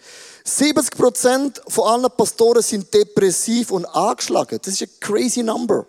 70% 0.46 1.62
von 1.68 1.88
allen 1.88 2.12
Pastoren 2.16 2.62
sind 2.62 2.94
depressiv 2.94 3.72
und 3.72 3.86
angeschlagen. 3.86 4.60
Das 4.62 4.74
ist 4.74 4.82
ein 4.84 4.90
crazy 5.00 5.42
number. 5.42 5.86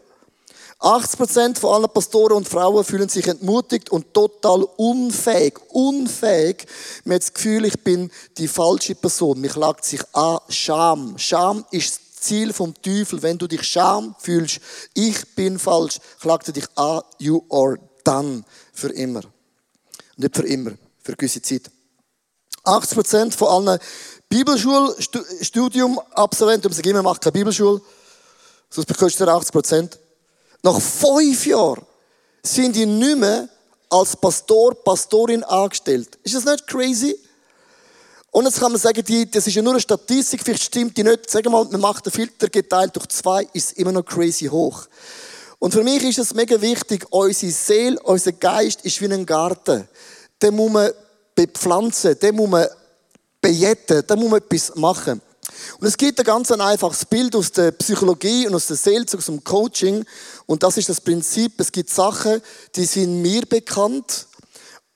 80% 0.85 1.59
von 1.59 1.75
allen 1.75 1.91
Pastoren 1.91 2.37
und 2.37 2.49
Frauen 2.49 2.85
fühlen 2.85 3.09
sich 3.09 3.27
entmutigt 3.27 3.91
und 3.91 4.13
total 4.13 4.65
unfähig. 4.77 5.59
Unfähig. 5.71 6.67
Man 7.05 7.15
hat 7.15 7.23
das 7.23 7.33
Gefühl, 7.33 7.65
ich 7.65 7.83
bin 7.83 8.11
die 8.37 8.49
falsche 8.49 8.95
Person. 8.95 9.41
Mich 9.41 9.57
lagt 9.57 9.87
sich 9.87 10.03
an 10.13 10.41
Scham. 10.49 11.17
Scham 11.17 11.65
ist 11.71 11.97
das 11.97 12.21
Ziel 12.21 12.53
vom 12.53 12.75
Teufel. 12.83 13.23
Wenn 13.23 13.39
du 13.39 13.47
dich 13.47 13.63
Scham 13.63 14.15
fühlst, 14.19 14.61
ich 14.93 15.35
bin 15.35 15.59
falsch, 15.59 16.01
klagt 16.21 16.49
er 16.49 16.53
dich 16.53 16.67
an, 16.75 17.01
you 17.19 17.41
are 17.49 17.79
done. 18.05 18.45
Für 18.75 18.91
immer. 18.91 19.23
Nicht 20.17 20.37
für 20.37 20.47
immer, 20.47 20.73
für 21.03 21.09
eine 21.09 21.17
gewisse 21.17 21.41
Zeit. 21.41 21.71
80% 22.65 23.33
von 23.33 23.49
allen 23.49 23.79
Bibelschulstudium-Absolventen, 24.29 26.67
um 26.67 26.73
sie 26.73 26.83
immer 26.83 27.03
macht 27.03 27.23
keine 27.23 27.33
Bibelschule, 27.33 27.81
sonst 28.69 28.87
bekommst 28.87 29.19
du 29.19 29.25
80%. 29.25 30.04
Nach 30.65 30.81
fünf 30.81 31.45
Jahren 31.45 31.85
sind 32.43 32.75
die 32.75 32.87
nicht 32.87 33.19
mehr 33.19 33.51
als 33.91 34.17
Pastor, 34.17 34.75
Pastorin 34.75 35.45
angestellt. 35.45 36.19
Ist 36.23 36.35
das 36.37 36.47
nicht 36.47 36.67
crazy? 36.67 37.19
Und 38.31 38.47
jetzt 38.47 38.59
kann 38.59 38.73
man 38.73 38.81
sagen, 38.81 39.05
die, 39.05 39.31
das 39.31 39.47
ist 39.47 39.55
ja 39.55 39.61
nur 39.61 39.75
eine 39.75 39.81
Statistik, 39.81 40.41
vielleicht 40.43 40.63
stimmt 40.63 40.97
die 40.97 41.05
nicht. 41.05 41.29
Sagen 41.29 41.45
wir 41.45 41.51
mal, 41.51 41.67
man 41.67 41.83
macht 41.83 42.07
den 42.07 42.13
Filter 42.13 42.49
geteilt 42.49 42.97
durch 42.97 43.09
zwei, 43.09 43.47
ist 43.53 43.73
immer 43.75 43.93
noch 43.93 44.07
crazy 44.07 44.47
hoch. 44.47 44.87
Und 45.59 45.73
für 45.73 45.85
mich 45.85 46.03
ist 46.03 46.19
es 46.19 46.33
mega 46.33 46.59
wichtig, 46.59 47.05
unsere 47.11 47.53
Seele, 47.53 48.01
unser 48.01 48.33
Geist 48.33 48.87
ist 48.87 48.99
wie 49.03 49.13
ein 49.13 49.27
Garten. 49.27 49.87
Den 50.41 50.57
muss 50.57 50.73
man 50.73 50.91
bepflanzen, 51.35 52.19
den 52.19 52.37
muss 52.37 52.49
man 52.49 52.67
bejetten, 53.39 54.03
da 54.07 54.17
muss 54.17 54.31
man 54.31 54.41
etwas 54.41 54.75
machen. 54.77 55.21
Und 55.79 55.87
es 55.87 55.97
gibt 55.97 56.19
ein 56.19 56.25
ganz 56.25 56.51
einfaches 56.51 57.05
Bild 57.05 57.35
aus 57.37 57.53
der 57.53 57.73
Psychologie 57.73 58.47
und 58.47 58.55
aus 58.55 58.67
der 58.67 58.77
Seelsorge, 58.77 59.19
aus 59.19 59.27
dem 59.27 59.45
Coaching. 59.45 60.05
Und 60.47 60.63
das 60.63 60.77
ist 60.77 60.89
das 60.89 61.01
Prinzip. 61.01 61.53
Es 61.59 61.73
gibt 61.73 61.91
Sachen, 61.91 62.41
die 62.77 62.85
sind 62.85 63.23
mir 63.23 63.43
bekannt, 63.47 64.27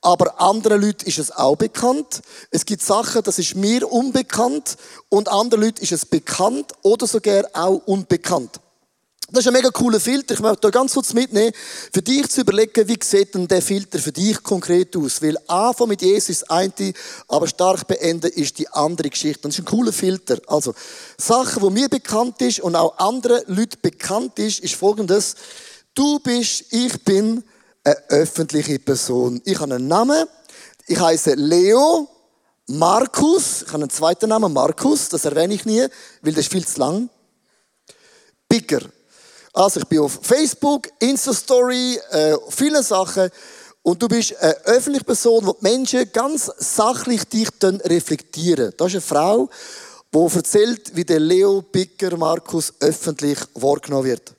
aber 0.00 0.40
anderen 0.40 0.80
Leuten 0.80 1.06
ist 1.06 1.18
es 1.18 1.30
auch 1.30 1.56
bekannt. 1.56 2.22
Es 2.50 2.64
gibt 2.64 2.82
Sachen, 2.82 3.22
das 3.22 3.38
ist 3.38 3.54
mir 3.56 3.90
unbekannt 3.90 4.76
und 5.08 5.28
anderen 5.28 5.64
Leuten 5.64 5.82
ist 5.82 5.92
es 5.92 6.06
bekannt 6.06 6.72
oder 6.82 7.06
sogar 7.06 7.44
auch 7.52 7.82
unbekannt. 7.86 8.60
Das 9.30 9.40
ist 9.40 9.48
ein 9.48 9.52
mega 9.52 9.68
cooler 9.68 10.00
Filter. 10.00 10.32
Ich 10.32 10.40
möchte 10.40 10.68
euch 10.68 10.72
ganz 10.72 10.94
kurz 10.94 11.12
mitnehmen, 11.12 11.52
für 11.92 12.00
dich 12.00 12.30
zu 12.30 12.40
überlegen, 12.40 12.88
wie 12.88 12.98
sieht 13.02 13.34
denn 13.34 13.46
der 13.46 13.60
Filter 13.60 13.98
für 13.98 14.10
dich 14.10 14.42
konkret 14.42 14.96
aus? 14.96 15.20
Weil 15.20 15.36
Anfang 15.46 15.88
mit 15.88 16.00
Jesus 16.00 16.30
ist 16.30 16.42
das 16.42 16.50
eine, 16.50 16.94
aber 17.28 17.46
stark 17.46 17.86
beenden 17.86 18.30
ist 18.30 18.58
die 18.58 18.66
andere 18.70 19.10
Geschichte. 19.10 19.42
Das 19.42 19.52
ist 19.52 19.58
ein 19.58 19.64
cooler 19.66 19.92
Filter. 19.92 20.40
Also, 20.46 20.72
Sachen, 21.18 21.60
wo 21.60 21.68
mir 21.68 21.90
bekannt 21.90 22.40
ist 22.40 22.60
und 22.60 22.74
auch 22.74 22.96
anderen 22.96 23.42
Leuten 23.48 23.78
bekannt 23.82 24.38
ist, 24.38 24.60
ist 24.60 24.76
folgendes. 24.76 25.34
Du 25.92 26.18
bist, 26.20 26.64
ich 26.70 27.04
bin 27.04 27.44
eine 27.84 27.96
öffentliche 28.08 28.78
Person. 28.78 29.42
Ich 29.44 29.60
habe 29.60 29.74
einen 29.74 29.88
Namen. 29.88 30.24
Ich 30.86 30.98
heiße 30.98 31.34
Leo 31.34 32.08
Markus. 32.66 33.60
Ich 33.60 33.68
habe 33.68 33.82
einen 33.82 33.90
zweiten 33.90 34.30
Namen, 34.30 34.54
Markus. 34.54 35.10
Das 35.10 35.26
erwähne 35.26 35.52
ich 35.52 35.66
nie, 35.66 35.86
weil 36.22 36.32
das 36.32 36.46
ist 36.46 36.52
viel 36.52 36.66
zu 36.66 36.80
lang. 36.80 37.10
Bigger. 38.48 38.80
Also 39.52 39.80
ich 39.80 39.86
bin 39.86 40.00
auf 40.00 40.20
Facebook, 40.22 40.88
Insta-Story, 40.98 41.98
äh, 42.10 42.36
viele 42.50 42.82
Sachen. 42.82 43.30
Und 43.82 44.02
du 44.02 44.08
bist 44.08 44.36
eine 44.42 44.54
öffentliche 44.66 45.04
Person, 45.04 45.46
wo 45.46 45.52
die 45.52 45.62
Menschen 45.62 46.10
ganz 46.12 46.52
sachlich 46.58 47.24
dich 47.24 47.48
dann 47.58 47.76
reflektieren. 47.80 48.72
Das 48.76 48.88
ist 48.88 49.12
eine 49.12 49.20
Frau, 49.20 49.48
die 50.14 50.36
erzählt, 50.36 50.94
wie 50.94 51.04
der 51.04 51.20
Leo 51.20 51.62
Bicker 51.62 52.16
Markus 52.16 52.74
öffentlich 52.80 53.38
wahrgenommen 53.54 54.04
wird. 54.04 54.34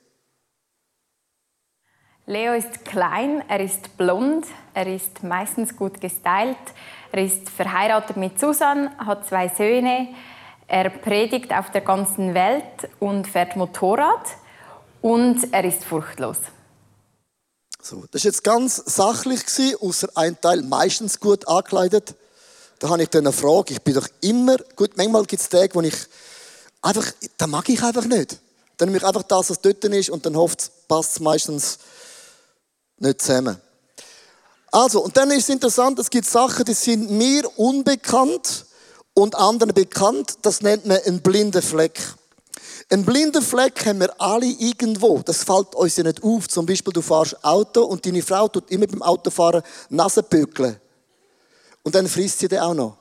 Leo 2.26 2.54
ist 2.54 2.84
klein, 2.84 3.42
er 3.48 3.58
ist 3.58 3.96
blond, 3.96 4.46
er 4.72 4.86
ist 4.86 5.24
meistens 5.24 5.74
gut 5.74 6.00
gestylt, 6.00 6.58
er 7.10 7.24
ist 7.24 7.50
verheiratet 7.50 8.16
mit 8.16 8.38
Susan, 8.38 8.96
hat 8.98 9.26
zwei 9.26 9.48
Söhne, 9.48 10.08
er 10.68 10.90
predigt 10.90 11.52
auf 11.52 11.72
der 11.72 11.80
ganzen 11.80 12.34
Welt 12.34 12.88
und 13.00 13.26
fährt 13.26 13.56
Motorrad 13.56 14.28
und 15.02 15.52
er 15.52 15.64
ist 15.64 15.84
furchtlos. 15.84 16.36
So, 17.82 18.04
das 18.10 18.22
war 18.22 18.28
jetzt 18.28 18.44
ganz 18.44 18.82
sachlich, 18.86 19.42
außer 19.80 20.08
ein 20.14 20.40
Teil 20.40 20.62
meistens 20.62 21.18
gut 21.18 21.48
angekleidet. 21.48 22.14
Da 22.78 22.88
habe 22.88 23.02
ich 23.02 23.08
dann 23.08 23.26
eine 23.26 23.32
Frage. 23.32 23.74
Ich 23.74 23.82
bin 23.82 23.94
doch 23.94 24.08
immer, 24.20 24.56
gut, 24.76 24.96
manchmal 24.96 25.24
gibt 25.24 25.42
es 25.42 25.48
Tage, 25.48 25.74
wo 25.74 25.80
ich 25.80 25.96
einfach, 26.82 27.06
da 27.36 27.46
mag 27.46 27.68
ich 27.68 27.82
einfach 27.82 28.04
nicht. 28.04 28.38
Dann 28.76 28.88
nehme 28.88 28.98
ich 28.98 29.04
einfach 29.04 29.22
das, 29.22 29.50
was 29.50 29.60
dort 29.60 29.84
ist 29.84 30.10
und 30.10 30.24
dann 30.24 30.36
hofft 30.36 30.70
passt 30.88 31.12
es 31.12 31.20
meistens 31.20 31.78
nicht 32.98 33.20
zusammen. 33.20 33.60
Also, 34.72 35.02
und 35.02 35.16
dann 35.16 35.30
ist 35.30 35.44
es 35.44 35.48
interessant, 35.48 35.98
es 35.98 36.10
gibt 36.10 36.26
Sachen, 36.26 36.64
die 36.64 36.74
sind 36.74 37.10
mir 37.10 37.50
unbekannt 37.58 38.66
und 39.14 39.34
anderen 39.34 39.74
bekannt. 39.74 40.38
Das 40.42 40.60
nennt 40.60 40.86
man 40.86 40.98
einen 40.98 41.20
blinden 41.20 41.60
Fleck. 41.62 42.00
Ein 42.92 43.04
blinden 43.04 43.40
Fleck 43.40 43.86
haben 43.86 44.00
wir 44.00 44.20
alle 44.20 44.46
irgendwo. 44.46 45.20
Das 45.24 45.44
fällt 45.44 45.76
uns 45.76 45.96
ja 45.96 46.02
nicht 46.02 46.24
auf. 46.24 46.48
Zum 46.48 46.66
Beispiel, 46.66 46.92
du 46.92 47.00
fährst 47.00 47.42
Auto 47.44 47.84
und 47.84 48.04
deine 48.04 48.20
Frau 48.20 48.48
tut 48.48 48.68
immer 48.70 48.88
beim 48.88 49.02
Autofahren 49.02 49.62
Nase 49.90 50.24
bökeln. 50.24 50.80
Und 51.84 51.94
dann 51.94 52.08
frisst 52.08 52.40
sie 52.40 52.48
den 52.48 52.58
auch 52.58 52.74
noch. 52.74 52.96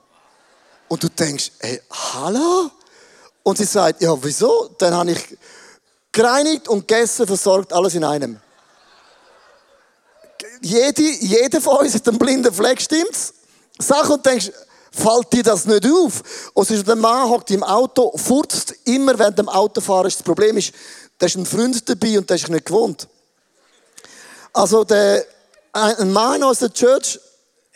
Und 0.87 1.01
du 1.01 1.09
denkst, 1.09 1.51
ey, 1.59 1.81
hallo? 1.89 2.69
Und 3.41 3.57
sie 3.57 3.65
sagt, 3.65 4.01
ja, 4.01 4.15
wieso? 4.21 4.69
Dann 4.77 4.93
habe 4.93 5.11
ich 5.11 5.37
gereinigt 6.11 6.67
und 6.67 6.87
gegessen, 6.87 7.25
versorgt, 7.25 7.73
alles 7.73 7.95
in 7.95 8.03
einem. 8.03 8.39
Jede, 10.61 11.01
jeder 11.01 11.61
von 11.61 11.77
uns 11.77 11.95
hat 11.95 12.07
einen 12.07 12.19
blinden 12.19 12.53
Fleck, 12.53 12.79
stimmt's? 12.79 13.33
Sag 13.79 14.07
und 14.09 14.23
denkst, 14.23 14.51
Fällt 14.91 15.33
dir 15.33 15.43
das 15.43 15.65
nicht 15.65 15.85
auf? 15.85 16.51
Oder 16.53 16.83
der 16.83 16.95
Mann 16.95 17.29
hockt 17.29 17.51
im 17.51 17.63
Auto, 17.63 18.15
furzt 18.17 18.73
immer 18.85 19.17
während 19.17 19.37
dem 19.37 19.49
Autofahren. 19.49 20.09
Das 20.09 20.23
Problem 20.23 20.57
ist, 20.57 20.73
da 21.17 21.25
ist 21.27 21.35
ein 21.35 21.45
Freund 21.45 21.87
dabei 21.87 22.17
und 22.17 22.29
der 22.29 22.37
ist 22.37 22.49
nicht 22.49 22.65
gewohnt. 22.65 23.07
Also 24.53 24.83
der, 24.83 25.25
ein 25.73 26.11
Mann 26.11 26.41
aus 26.43 26.59
der 26.59 26.73
Church, 26.73 27.19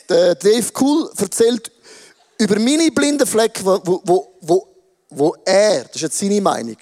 der 0.10 0.36
Dave 0.36 0.72
Cool, 0.80 1.12
erzählt 1.18 1.72
über 2.38 2.58
meine 2.60 2.92
blinden 2.92 3.28
Flecken, 3.28 3.66
wo, 3.66 4.02
wo, 4.04 4.34
wo, 4.42 4.68
wo 5.10 5.36
er, 5.46 5.84
das 5.84 5.96
ist 5.96 6.02
jetzt 6.02 6.20
seine 6.20 6.42
Meinung, 6.42 6.78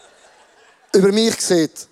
über 0.94 1.10
mich 1.10 1.40
sieht. 1.40 1.88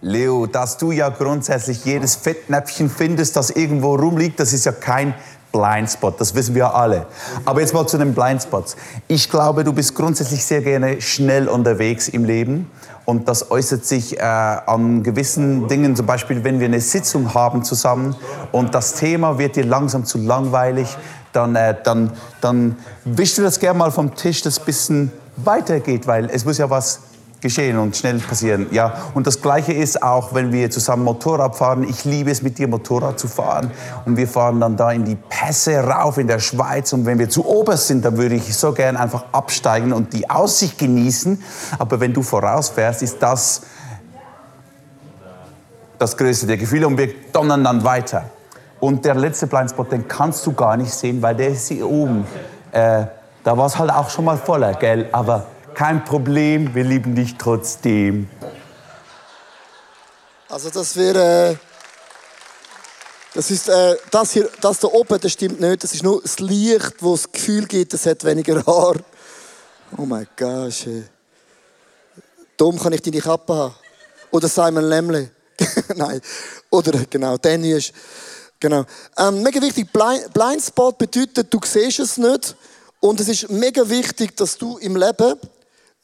Leo, 0.00 0.46
dass 0.46 0.76
du 0.76 0.92
ja 0.92 1.08
grundsätzlich 1.08 1.84
jedes 1.84 2.14
Fettnäpfchen 2.14 2.88
findest, 2.88 3.36
das 3.36 3.50
irgendwo 3.50 3.96
rumliegt, 3.96 4.38
das 4.38 4.52
ist 4.52 4.64
ja 4.64 4.72
kein 4.72 5.14
Blindspot, 5.50 6.20
das 6.20 6.34
wissen 6.34 6.54
wir 6.54 6.74
alle. 6.74 7.06
Aber 7.44 7.60
jetzt 7.60 7.74
mal 7.74 7.86
zu 7.86 7.98
den 7.98 8.14
Blindspots. 8.14 8.76
Ich 9.08 9.30
glaube, 9.30 9.64
du 9.64 9.72
bist 9.72 9.94
grundsätzlich 9.94 10.44
sehr 10.44 10.60
gerne 10.60 11.00
schnell 11.00 11.48
unterwegs 11.48 12.08
im 12.08 12.24
Leben 12.24 12.70
und 13.06 13.28
das 13.28 13.50
äußert 13.50 13.84
sich 13.84 14.18
äh, 14.18 14.22
an 14.22 15.02
gewissen 15.02 15.66
Dingen, 15.66 15.96
zum 15.96 16.06
Beispiel, 16.06 16.44
wenn 16.44 16.60
wir 16.60 16.66
eine 16.66 16.80
Sitzung 16.80 17.34
haben 17.34 17.64
zusammen 17.64 18.14
und 18.52 18.74
das 18.74 18.94
Thema 18.94 19.38
wird 19.38 19.56
dir 19.56 19.64
langsam 19.64 20.04
zu 20.04 20.18
langweilig, 20.18 20.96
dann, 21.32 21.56
äh, 21.56 21.74
dann, 21.82 22.12
dann 22.40 22.76
wischst 23.04 23.38
du 23.38 23.42
das 23.42 23.58
gerne 23.58 23.78
mal 23.78 23.90
vom 23.90 24.14
Tisch, 24.14 24.42
das 24.42 24.60
ein 24.60 24.64
bisschen 24.64 25.12
weitergeht, 25.36 26.06
weil 26.06 26.28
es 26.30 26.44
muss 26.44 26.58
ja 26.58 26.68
was 26.70 27.00
geschehen 27.40 27.78
und 27.78 27.96
schnell 27.96 28.18
passieren. 28.18 28.66
Ja, 28.72 28.94
und 29.14 29.26
das 29.26 29.40
Gleiche 29.40 29.72
ist 29.72 30.02
auch, 30.02 30.34
wenn 30.34 30.52
wir 30.52 30.70
zusammen 30.70 31.04
Motorrad 31.04 31.56
fahren. 31.56 31.84
Ich 31.88 32.04
liebe 32.04 32.30
es, 32.30 32.42
mit 32.42 32.58
dir 32.58 32.68
Motorrad 32.68 33.18
zu 33.18 33.28
fahren. 33.28 33.70
Und 34.04 34.16
wir 34.16 34.26
fahren 34.26 34.60
dann 34.60 34.76
da 34.76 34.90
in 34.90 35.04
die 35.04 35.16
Pässe 35.16 35.78
rauf 35.78 36.18
in 36.18 36.26
der 36.26 36.40
Schweiz. 36.40 36.92
Und 36.92 37.06
wenn 37.06 37.18
wir 37.18 37.28
zu 37.28 37.46
oberst 37.46 37.86
sind, 37.86 38.04
dann 38.04 38.16
würde 38.16 38.34
ich 38.34 38.56
so 38.56 38.72
gern 38.72 38.96
einfach 38.96 39.24
absteigen 39.32 39.92
und 39.92 40.12
die 40.12 40.28
Aussicht 40.28 40.78
genießen. 40.78 41.42
Aber 41.78 42.00
wenn 42.00 42.12
du 42.12 42.22
vorausfährst, 42.22 43.02
ist 43.02 43.18
das 43.20 43.62
das 45.98 46.16
größte 46.16 46.46
der 46.46 46.56
Gefühle 46.56 46.86
und 46.86 46.96
wir 46.96 47.08
donnern 47.32 47.64
dann 47.64 47.82
weiter. 47.84 48.24
Und 48.80 49.04
der 49.04 49.16
letzte 49.16 49.48
Blindspot, 49.48 49.90
den 49.90 50.06
kannst 50.06 50.46
du 50.46 50.52
gar 50.52 50.76
nicht 50.76 50.92
sehen, 50.92 51.20
weil 51.20 51.34
der 51.34 51.48
ist 51.48 51.68
hier 51.68 51.88
oben. 51.88 52.24
Äh, 52.70 53.06
da 53.42 53.56
war 53.56 53.66
es 53.66 53.78
halt 53.78 53.90
auch 53.90 54.08
schon 54.08 54.24
mal 54.24 54.36
voller, 54.36 54.74
gell? 54.74 55.08
Aber 55.10 55.46
kein 55.78 56.04
Problem, 56.04 56.74
wir 56.74 56.82
lieben 56.82 57.14
dich 57.14 57.36
trotzdem. 57.38 58.28
Also 60.48 60.70
das 60.70 60.96
wäre, 60.96 61.52
äh, 61.52 61.56
das 63.32 63.52
ist, 63.52 63.68
äh, 63.68 63.96
das 64.10 64.32
hier, 64.32 64.50
das 64.60 64.80
da 64.80 64.88
oben, 64.88 65.20
das 65.20 65.30
stimmt 65.30 65.60
nicht. 65.60 65.84
Das 65.84 65.94
ist 65.94 66.02
nur 66.02 66.20
das 66.20 66.40
Licht, 66.40 66.94
wo 66.98 67.12
das 67.12 67.30
Gefühl 67.30 67.64
gibt, 67.66 67.94
es 67.94 68.06
hat 68.06 68.24
weniger 68.24 68.66
Haar. 68.66 68.96
Oh 69.96 70.04
mein 70.04 70.26
Gott. 70.36 70.84
Dumm 72.56 72.76
kann 72.76 72.92
ich 72.92 73.02
deine 73.02 73.20
Kappe 73.20 73.54
haben. 73.54 73.74
Oder 74.32 74.48
Simon 74.48 74.82
Lemley. 74.82 75.30
Nein. 75.94 76.20
Oder 76.70 77.04
genau, 77.08 77.36
Dennis. 77.36 77.92
Genau. 78.58 78.84
Ähm, 79.16 79.44
mega 79.44 79.62
wichtig, 79.62 79.92
Blind, 79.92 80.32
Blindspot 80.34 80.98
bedeutet, 80.98 81.54
du 81.54 81.60
siehst 81.64 82.00
es 82.00 82.16
nicht. 82.16 82.56
Und 82.98 83.20
es 83.20 83.28
ist 83.28 83.48
mega 83.48 83.88
wichtig, 83.88 84.36
dass 84.36 84.58
du 84.58 84.76
im 84.78 84.96
Leben 84.96 85.36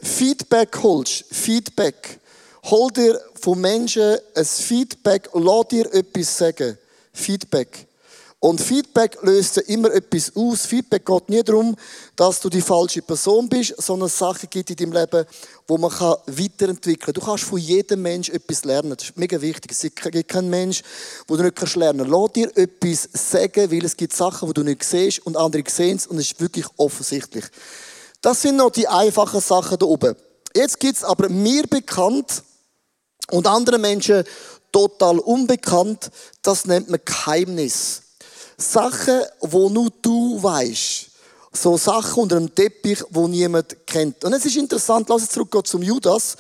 Feedback 0.05 0.83
holst, 0.83 1.25
Feedback. 1.31 2.21
Hol 2.65 2.91
dir 2.91 3.21
von 3.41 3.61
Menschen 3.61 4.19
ein 4.35 4.45
Feedback, 4.45 5.29
lass 5.33 5.69
dir 5.69 5.93
etwas 5.93 6.39
sagen. 6.39 6.79
Feedback. 7.13 7.87
Und 8.39 8.61
Feedback 8.61 9.17
löst 9.23 9.57
immer 9.57 9.91
etwas 9.91 10.31
aus. 10.37 10.67
Feedback 10.67 11.07
geht 11.07 11.29
nie 11.31 11.43
darum, 11.43 11.75
dass 12.15 12.41
du 12.41 12.51
die 12.51 12.61
falsche 12.61 13.01
Person 13.01 13.49
bist, 13.49 13.75
sondern 13.79 14.11
Sachen 14.11 14.51
gibt 14.51 14.69
in 14.69 14.77
deinem 14.77 14.93
Leben, 14.93 15.25
wo 15.67 15.79
man 15.79 15.91
weiterentwickeln 15.91 16.99
kann. 16.99 17.15
Du 17.15 17.21
kannst 17.23 17.45
von 17.45 17.59
jedem 17.59 18.03
Mensch 18.03 18.29
etwas 18.29 18.65
lernen. 18.65 18.95
Das 18.97 19.09
ist 19.09 19.17
mega 19.17 19.41
wichtig. 19.41 19.73
Es 19.73 19.81
gibt 19.81 20.29
keinen 20.29 20.51
Mensch, 20.51 20.83
wo 21.27 21.39
du 21.39 21.43
nicht 21.43 21.77
lernen 21.77 22.01
kannst. 22.01 22.13
Lass 22.13 22.33
dir 22.33 22.57
etwas 22.59 23.09
sagen, 23.15 23.71
weil 23.73 23.85
es 23.87 23.97
gibt 23.97 24.15
Sachen, 24.15 24.47
die 24.49 24.55
du 24.55 24.63
nicht 24.63 24.85
siehst 24.85 25.25
und 25.25 25.39
andere 25.39 25.65
sehen 25.67 25.97
es 25.97 26.07
und 26.07 26.19
es 26.19 26.33
ist 26.33 26.41
wirklich 26.41 26.67
offensichtlich. 26.77 27.45
Das 28.25 28.41
sind 28.41 28.57
noch 28.57 28.71
die 28.71 28.89
einfachen 28.89 29.43
Sachen 29.43 29.79
da 29.79 29.85
oben. 29.85 30.17
Jetzt 30.57 30.81
gibt 30.81 30.97
es 30.97 31.05
aber 31.05 31.29
mir 31.29 31.65
bekannt 31.67 32.43
und 33.31 33.47
anderen 33.47 33.83
Menschen 33.83 34.25
total 34.73 35.19
unbekannt. 35.19 36.11
Das 36.41 36.65
nennt 36.65 36.89
man 36.89 37.01
Geheimnis. 37.05 38.01
Sachen, 38.57 39.21
wo 39.41 39.69
nur 39.69 39.91
du 40.01 40.43
weißt. 40.43 41.11
So 41.53 41.77
Sachen 41.77 42.23
unter 42.23 42.37
dem 42.37 42.55
Teppich, 42.55 43.05
wo 43.11 43.29
niemand 43.29 43.87
kennt. 43.87 44.25
Und 44.25 44.33
es 44.33 44.47
ist 44.47 44.57
interessant, 44.57 45.07
lass 45.11 45.21
uns 45.21 45.31
zurückgehen 45.31 45.65
zum 45.67 45.83
Judas, 45.83 46.37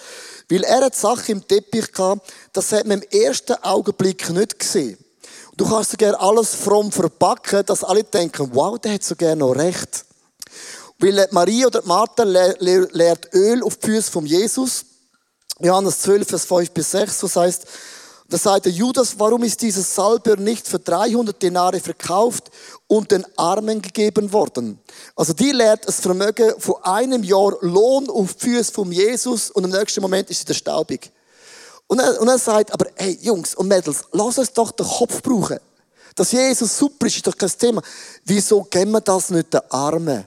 weil 0.49 0.65
er 0.65 0.87
hat 0.87 0.97
Sachen 0.97 1.33
im 1.33 1.47
Teppich 1.47 1.93
gehabt, 1.93 2.33
das 2.55 2.73
hat 2.73 2.87
man 2.87 3.03
im 3.03 3.21
ersten 3.21 3.63
Augenblick 3.63 4.31
nicht 4.31 4.59
gesehen. 4.59 4.97
Du 5.59 5.69
kannst 5.69 5.91
sogar 5.91 6.19
alles 6.19 6.55
fromm 6.55 6.91
verpacken, 6.91 7.67
dass 7.67 7.85
alle 7.85 8.05
denken, 8.05 8.49
wow, 8.55 8.79
der 8.79 8.95
hat 8.95 9.05
sogar 9.05 9.37
noch 9.37 9.53
recht. 9.53 10.07
Weil 10.99 11.27
Maria 11.31 11.67
oder 11.67 11.83
Martha 11.85 12.23
leert 12.25 13.35
Öl 13.35 13.63
auf 13.63 13.77
die 13.77 13.87
Füße 13.87 14.11
von 14.11 14.27
Jesus. 14.27 14.85
Johannes 15.61 16.01
12, 16.01 16.29
Vers 16.29 16.45
5 16.47 16.71
bis 16.71 16.91
6, 16.91 17.23
was 17.23 17.37
heißt, 17.37 17.67
da 18.29 18.39
sagt 18.39 18.65
der 18.65 18.73
Judas, 18.73 19.19
warum 19.19 19.45
ist 19.45 19.61
dieses 19.61 19.95
Salböl 19.95 20.39
nicht 20.39 20.67
für 20.67 20.79
300 20.79 21.41
Denare 21.43 21.79
verkauft 21.79 22.51
und 22.87 23.11
den 23.11 23.25
Armen 23.37 23.83
gegeben 23.83 24.33
worden? 24.33 24.81
Also 25.15 25.35
die 25.35 25.53
lehrt 25.53 25.87
das 25.87 26.01
Vermögen 26.01 26.55
von 26.59 26.77
einem 26.83 27.23
Jahr 27.23 27.53
Lohn 27.61 28.09
auf 28.09 28.35
die 28.35 28.49
Füße 28.51 28.73
von 28.73 28.91
Jesus 28.91 29.51
und 29.51 29.65
im 29.65 29.71
nächsten 29.71 30.01
Moment 30.01 30.31
ist 30.31 30.41
sie 30.41 30.47
der 30.47 30.55
staubig. 30.55 31.13
Und 31.87 32.01
er, 32.01 32.19
und 32.21 32.29
er 32.29 32.39
sagt, 32.39 32.73
aber 32.73 32.87
hey 32.97 33.19
Jungs 33.21 33.55
und 33.55 33.69
Mädels, 33.69 34.05
lass 34.13 34.39
uns 34.39 34.53
doch 34.53 34.73
den 34.73 34.87
Kopf 34.87 35.23
brauchen. 35.23 35.59
Dass 36.17 36.33
Jesus 36.33 36.79
super 36.79 37.07
ist, 37.07 37.17
ist 37.17 37.27
doch 37.27 37.37
kein 37.37 37.51
Thema. 37.51 37.83
Wieso 38.25 38.63
geben 38.63 38.93
wir 38.93 39.01
das 39.03 39.31
nicht 39.31 39.53
den 39.53 39.61
Armen? 39.69 40.25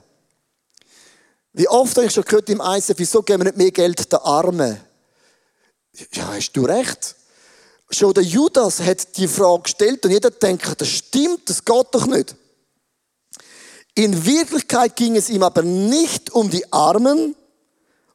Wie 1.58 1.68
oft 1.68 1.96
habe 1.96 2.06
ich 2.06 2.12
schon 2.12 2.22
gehört 2.22 2.48
im 2.50 2.62
ICF, 2.64 2.94
wieso 2.98 3.20
geben 3.20 3.40
wir 3.40 3.46
nicht 3.46 3.56
mehr 3.56 3.72
Geld 3.72 4.12
den 4.12 4.18
Armen? 4.20 4.80
Ja, 6.12 6.28
hast 6.28 6.52
du 6.52 6.64
recht. 6.64 7.16
Schon 7.90 8.14
der 8.14 8.22
Judas 8.22 8.78
hat 8.78 9.16
die 9.16 9.26
Frage 9.26 9.62
gestellt 9.62 10.04
und 10.04 10.12
jeder 10.12 10.30
denkt, 10.30 10.80
das 10.80 10.86
stimmt, 10.86 11.50
das 11.50 11.64
geht 11.64 11.86
doch 11.90 12.06
nicht. 12.06 12.36
In 13.96 14.24
Wirklichkeit 14.24 14.94
ging 14.94 15.16
es 15.16 15.28
ihm 15.30 15.42
aber 15.42 15.62
nicht 15.62 16.30
um 16.30 16.48
die 16.48 16.72
Armen, 16.72 17.34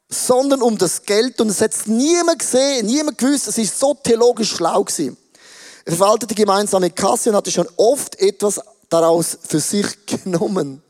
sondern 0.08 0.62
um 0.62 0.78
das 0.78 1.02
Geld 1.02 1.38
und 1.42 1.50
es 1.50 1.60
hat 1.60 1.74
niemand 1.84 2.38
gesehen, 2.38 2.86
niemand 2.86 3.18
gewusst, 3.18 3.48
es 3.48 3.58
ist 3.58 3.78
so 3.78 3.92
theologisch 3.92 4.52
schlau 4.52 4.84
gewesen. 4.84 5.18
Er 5.84 5.92
verwaltete 5.92 6.34
gemeinsame 6.34 6.88
Kasse 6.88 7.28
und 7.28 7.36
hatte 7.36 7.50
schon 7.50 7.68
oft 7.76 8.18
etwas 8.20 8.58
daraus 8.88 9.36
für 9.46 9.60
sich 9.60 10.06
genommen. 10.06 10.83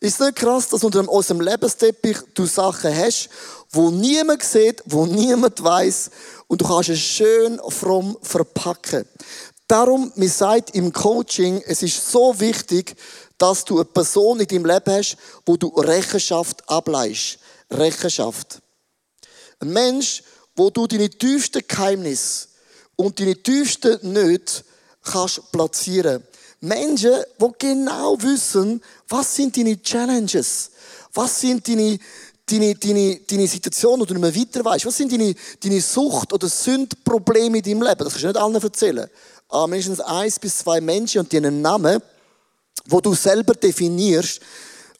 Ist 0.00 0.20
nicht 0.20 0.36
krass, 0.36 0.68
dass 0.68 0.84
unter 0.84 1.08
unserem 1.08 1.40
Lebensteppich 1.40 2.18
du 2.34 2.46
Sachen 2.46 2.94
hast, 2.94 3.28
wo 3.70 3.90
niemand 3.90 4.42
sieht, 4.42 4.82
wo 4.86 5.06
niemand 5.06 5.62
weiß 5.62 6.10
und 6.48 6.60
du 6.60 6.66
kannst 6.66 6.90
es 6.90 7.00
schön 7.00 7.60
fromm 7.68 8.16
verpacken. 8.22 9.06
Darum, 9.68 10.12
mir 10.14 10.30
sagt 10.30 10.74
im 10.74 10.92
Coaching, 10.92 11.62
es 11.66 11.82
ist 11.82 12.10
so 12.10 12.38
wichtig, 12.38 12.94
dass 13.38 13.64
du 13.64 13.76
eine 13.76 13.84
Person 13.84 14.40
in 14.40 14.46
deinem 14.46 14.66
Leben 14.66 14.92
hast, 14.92 15.16
wo 15.44 15.56
du 15.56 15.68
Rechenschaft 15.68 16.68
ableist. 16.68 17.38
Rechenschaft. 17.70 18.60
Ein 19.58 19.70
Mensch, 19.70 20.22
wo 20.54 20.70
du 20.70 20.86
deine 20.86 21.10
tiefsten 21.10 21.62
Geheimnisse 21.66 22.48
und 22.94 23.18
deine 23.18 23.34
tiefsten 23.34 24.12
Nöte 24.12 24.62
kannst 25.02 25.50
platzieren. 25.52 26.22
Menschen, 26.60 27.14
die 27.38 27.52
genau 27.58 28.20
wissen, 28.22 28.82
was 29.08 29.34
sind 29.34 29.56
deine 29.56 29.80
Challenges, 29.80 30.70
was 31.14 31.40
sind 31.40 31.66
deine, 31.66 31.98
deine, 32.44 32.74
deine, 32.74 33.20
deine 33.20 33.46
Situation, 33.46 34.00
wo 34.00 34.04
du 34.04 34.14
nicht 34.14 34.22
mehr 34.22 34.34
weiter 34.34 34.64
weißt, 34.64 34.86
was 34.86 34.96
sind 34.96 35.12
deine, 35.12 35.34
deine 35.62 35.80
Sucht- 35.80 36.32
oder 36.32 36.48
Sündprobleme 36.48 37.58
in 37.58 37.62
deinem 37.62 37.82
Leben. 37.82 37.98
Das 37.98 38.12
kannst 38.12 38.24
du 38.24 38.28
nicht 38.28 38.36
allen 38.36 38.54
erzählen. 38.54 39.08
Aber 39.48 39.68
mindestens 39.68 40.00
eins 40.00 40.38
bis 40.38 40.58
zwei 40.58 40.80
Menschen 40.80 41.20
und 41.20 41.30
die 41.30 41.36
einen 41.36 41.62
Namen, 41.62 42.02
wo 42.86 43.00
du 43.00 43.14
selber 43.14 43.54
definierst, 43.54 44.40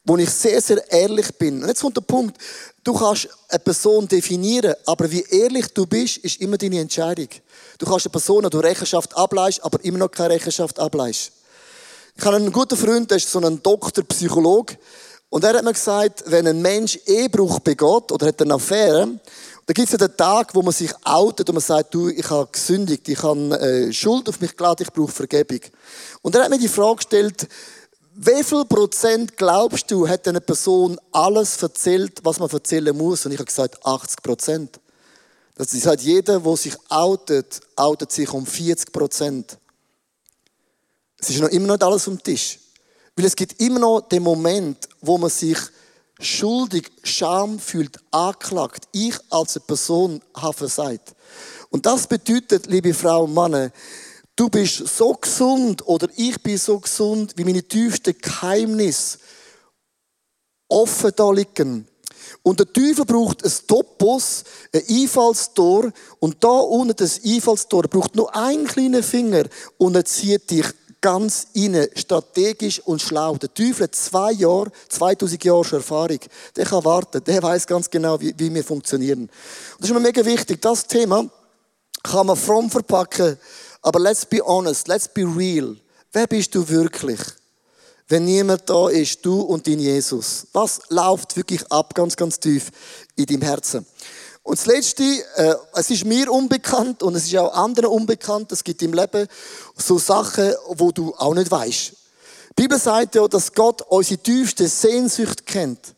wo 0.04 0.16
ich 0.16 0.30
sehr, 0.30 0.60
sehr 0.60 0.90
ehrlich 0.90 1.34
bin. 1.36 1.62
Und 1.62 1.68
jetzt 1.68 1.80
kommt 1.80 1.96
der 1.96 2.02
Punkt, 2.02 2.38
du 2.84 2.94
kannst 2.94 3.28
eine 3.48 3.58
Person 3.58 4.06
definieren, 4.06 4.74
aber 4.86 5.10
wie 5.10 5.22
ehrlich 5.22 5.66
du 5.74 5.84
bist, 5.84 6.18
ist 6.18 6.40
immer 6.40 6.56
deine 6.56 6.78
Entscheidung. 6.78 7.28
Du 7.78 7.86
kannst 7.86 8.06
eine 8.06 8.12
Person, 8.12 8.44
die 8.44 8.50
du 8.50 8.58
Rechenschaft 8.58 9.16
ableist, 9.16 9.64
aber 9.64 9.84
immer 9.84 9.98
noch 9.98 10.10
keine 10.10 10.34
Rechenschaft 10.34 10.78
ableist. 10.78 11.32
Ich 12.18 12.24
habe 12.24 12.36
einen 12.36 12.50
guten 12.50 12.78
Freund, 12.78 13.10
der 13.10 13.18
ist 13.18 13.30
so 13.30 13.38
ein 13.40 13.62
Doktor, 13.62 14.02
Psychologe. 14.04 14.78
Und 15.28 15.44
er 15.44 15.52
hat 15.54 15.64
mir 15.64 15.74
gesagt, 15.74 16.24
wenn 16.26 16.46
ein 16.46 16.62
Mensch 16.62 16.98
Ehebruch 17.04 17.58
begeht 17.58 18.10
oder 18.10 18.28
hat 18.28 18.40
eine 18.40 18.54
Affäre, 18.54 19.20
da 19.66 19.72
gibt 19.74 19.86
es 19.86 19.92
ja 19.92 19.98
den 19.98 20.16
Tag, 20.16 20.54
wo 20.54 20.62
man 20.62 20.72
sich 20.72 20.90
outet 21.04 21.48
und 21.50 21.56
man 21.56 21.62
sagt, 21.62 21.92
du, 21.92 22.08
ich 22.08 22.30
habe 22.30 22.48
gesündigt, 22.50 23.06
ich 23.08 23.22
habe 23.22 23.60
äh, 23.60 23.92
Schuld 23.92 24.30
auf 24.30 24.40
mich 24.40 24.56
geladen, 24.56 24.86
ich 24.88 24.92
brauche 24.94 25.12
Vergebung. 25.12 25.60
Und 26.22 26.34
er 26.34 26.44
hat 26.44 26.50
mir 26.50 26.58
die 26.58 26.68
Frage 26.68 26.96
gestellt, 26.96 27.48
wie 28.14 28.42
viel 28.42 28.64
Prozent 28.64 29.36
glaubst 29.36 29.90
du, 29.90 30.08
hat 30.08 30.26
eine 30.26 30.40
Person 30.40 30.98
alles 31.12 31.62
erzählt, 31.62 32.20
was 32.22 32.38
man 32.38 32.48
erzählen 32.48 32.96
muss? 32.96 33.26
Und 33.26 33.32
ich 33.32 33.38
habe 33.38 33.46
gesagt, 33.46 33.84
80 33.84 34.22
Prozent. 34.22 34.80
Das 35.54 35.74
ist 35.74 35.86
halt 35.86 36.00
jeder, 36.00 36.40
der 36.40 36.56
sich 36.56 36.76
outet, 36.88 37.60
outet 37.76 38.10
sich 38.10 38.32
um 38.32 38.46
40 38.46 38.90
Prozent. 38.90 39.58
Es 41.18 41.30
ist 41.30 41.40
noch 41.40 41.48
immer 41.48 41.72
nicht 41.72 41.82
alles 41.82 42.04
vom 42.04 42.22
Tisch. 42.22 42.58
Weil 43.14 43.26
es 43.26 43.36
gibt 43.36 43.60
immer 43.60 43.80
noch 43.80 44.00
den 44.02 44.22
Moment, 44.22 44.88
wo 45.00 45.16
man 45.16 45.30
sich 45.30 45.58
schuldig, 46.20 46.90
Scham 47.02 47.58
fühlt, 47.58 47.98
anklagt. 48.10 48.88
Ich 48.92 49.16
als 49.30 49.56
eine 49.56 49.64
Person 49.64 50.20
habe 50.34 50.52
versagt. 50.52 51.14
Und 51.70 51.86
das 51.86 52.06
bedeutet, 52.06 52.66
liebe 52.66 52.94
Frau 52.94 53.24
und 53.24 53.34
Männer, 53.34 53.70
du 54.34 54.48
bist 54.48 54.86
so 54.86 55.14
gesund 55.14 55.86
oder 55.86 56.08
ich 56.16 56.40
bin 56.42 56.58
so 56.58 56.78
gesund, 56.78 57.32
wie 57.36 57.44
meine 57.44 57.62
tiefsten 57.62 58.16
Geheimnisse 58.18 59.18
offen 60.68 61.12
da 61.16 61.30
liegen. 61.30 61.86
Und 62.42 62.60
der 62.60 62.72
Teufel 62.72 63.04
braucht 63.04 63.44
ein 63.44 63.52
Topos, 63.66 64.44
ein 64.72 64.82
Einfallstor, 64.88 65.92
und 66.18 66.42
da 66.42 66.48
unten 66.48 66.96
das 66.96 67.20
Einfallstor 67.24 67.82
braucht 67.84 68.14
nur 68.14 68.34
einen 68.34 68.66
kleinen 68.66 69.02
Finger 69.02 69.44
und 69.78 69.96
er 69.96 70.04
zieht 70.04 70.50
dich 70.50 70.66
ganz 71.00 71.48
inne, 71.52 71.88
strategisch 71.94 72.80
und 72.80 73.00
schlau. 73.00 73.36
Der 73.36 73.52
Teufel 73.52 73.84
hat 73.84 73.94
zwei 73.94 74.32
Jahre, 74.32 74.70
2000 74.88 75.44
Jahre 75.44 75.64
schon 75.64 75.78
Erfahrung. 75.78 76.20
Der 76.56 76.64
kann 76.64 76.84
warten, 76.84 77.22
der 77.24 77.42
weiß 77.42 77.66
ganz 77.66 77.88
genau, 77.90 78.20
wie, 78.20 78.34
wie 78.36 78.52
wir 78.52 78.64
funktionieren. 78.64 79.20
Und 79.20 79.30
das 79.78 79.90
ist 79.90 79.94
mir 79.94 80.00
mega 80.00 80.24
wichtig. 80.24 80.60
Das 80.60 80.86
Thema 80.86 81.28
kann 82.02 82.26
man 82.26 82.36
fromm 82.36 82.70
verpacken, 82.70 83.38
aber 83.82 84.00
let's 84.00 84.24
be 84.26 84.40
honest, 84.44 84.88
let's 84.88 85.08
be 85.08 85.22
real. 85.22 85.76
Wer 86.12 86.26
bist 86.26 86.54
du 86.54 86.68
wirklich? 86.68 87.20
Wenn 88.08 88.24
niemand 88.24 88.68
da 88.70 88.88
ist, 88.88 89.24
du 89.26 89.40
und 89.40 89.66
dein 89.66 89.80
Jesus. 89.80 90.46
Was 90.52 90.80
läuft 90.90 91.36
wirklich 91.36 91.70
ab, 91.72 91.94
ganz, 91.94 92.16
ganz 92.16 92.38
tief 92.38 92.70
in 93.16 93.26
deinem 93.26 93.42
Herzen? 93.42 93.84
Und 94.46 94.56
das 94.60 94.66
Letzte, 94.66 95.02
äh, 95.02 95.56
es 95.74 95.90
ist 95.90 96.04
mir 96.04 96.30
unbekannt 96.30 97.02
und 97.02 97.16
es 97.16 97.24
ist 97.24 97.36
auch 97.36 97.52
anderen 97.52 97.90
unbekannt. 97.90 98.52
Es 98.52 98.62
gibt 98.62 98.80
im 98.80 98.92
Leben 98.92 99.26
so 99.76 99.98
Sachen, 99.98 100.54
wo 100.68 100.92
du 100.92 101.12
auch 101.16 101.34
nicht 101.34 101.50
weißt. 101.50 101.92
Die 102.50 102.62
Bibel 102.62 102.78
sagt 102.78 103.16
ja, 103.16 103.26
dass 103.26 103.52
Gott 103.52 103.82
unsere 103.82 104.22
tiefste 104.22 104.68
Sehnsucht 104.68 105.44
kennt. 105.46 105.95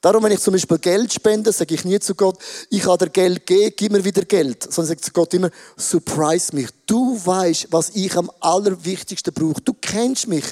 Darum, 0.00 0.22
wenn 0.22 0.30
ich 0.30 0.38
zum 0.38 0.52
Beispiel 0.52 0.78
Geld 0.78 1.12
spende, 1.12 1.50
sage 1.50 1.74
ich 1.74 1.84
nie 1.84 1.98
zu 1.98 2.14
Gott, 2.14 2.38
ich 2.70 2.86
habe 2.86 3.06
dir 3.06 3.10
Geld 3.10 3.44
gegeben, 3.44 3.74
gib 3.76 3.90
mir 3.90 4.04
wieder 4.04 4.22
Geld. 4.22 4.62
Sondern 4.62 4.90
sage 4.90 5.00
zu 5.00 5.10
Gott 5.10 5.34
immer, 5.34 5.50
surprise 5.76 6.54
mich. 6.54 6.68
Du 6.86 7.20
weißt, 7.24 7.66
was 7.72 7.90
ich 7.90 8.16
am 8.16 8.30
allerwichtigsten 8.38 9.34
brauche. 9.34 9.60
Du 9.60 9.74
kennst 9.74 10.28
mich. 10.28 10.44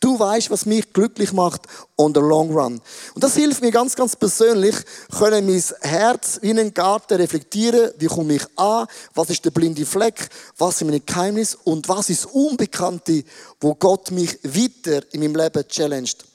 Du 0.00 0.18
weißt, 0.18 0.50
was 0.50 0.66
mich 0.66 0.92
glücklich 0.92 1.32
macht 1.32 1.62
on 1.96 2.12
the 2.14 2.20
long 2.20 2.52
run. 2.52 2.78
Und 3.14 3.24
das 3.24 3.36
hilft 3.36 3.62
mir 3.62 3.70
ganz, 3.70 3.96
ganz 3.96 4.16
persönlich, 4.16 4.76
können 5.18 5.46
mein 5.46 5.64
Herz 5.80 6.38
wie 6.42 6.50
einen 6.50 6.74
Garten 6.74 7.14
reflektieren. 7.14 7.92
Wie 7.96 8.06
komme 8.06 8.34
ich 8.34 8.44
an? 8.56 8.86
Was 9.14 9.30
ist 9.30 9.42
der 9.46 9.50
blinde 9.50 9.86
Fleck? 9.86 10.28
Was 10.58 10.76
sind 10.76 10.88
meine 10.88 11.00
Geheimnisse? 11.00 11.56
Und 11.64 11.88
was 11.88 12.10
ist 12.10 12.24
das 12.24 12.32
Unbekannte, 12.32 13.24
wo 13.62 13.74
Gott 13.74 14.10
mich 14.10 14.38
weiter 14.42 15.02
in 15.12 15.20
meinem 15.20 15.36
Leben 15.36 15.66
challenged? 15.66 16.29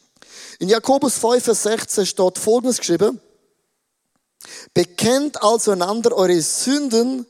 In 0.60 0.70
Jakobus 0.70 1.18
5, 1.18 1.44
Vers 1.44 1.64
16 1.64 2.06
steht 2.06 2.38
Folgendes 2.38 2.78
geschrieben. 2.78 3.20
Bekennt 4.74 5.42
also 5.42 5.72
einander 5.72 6.16
eure 6.16 6.42
Sünden 6.42 7.26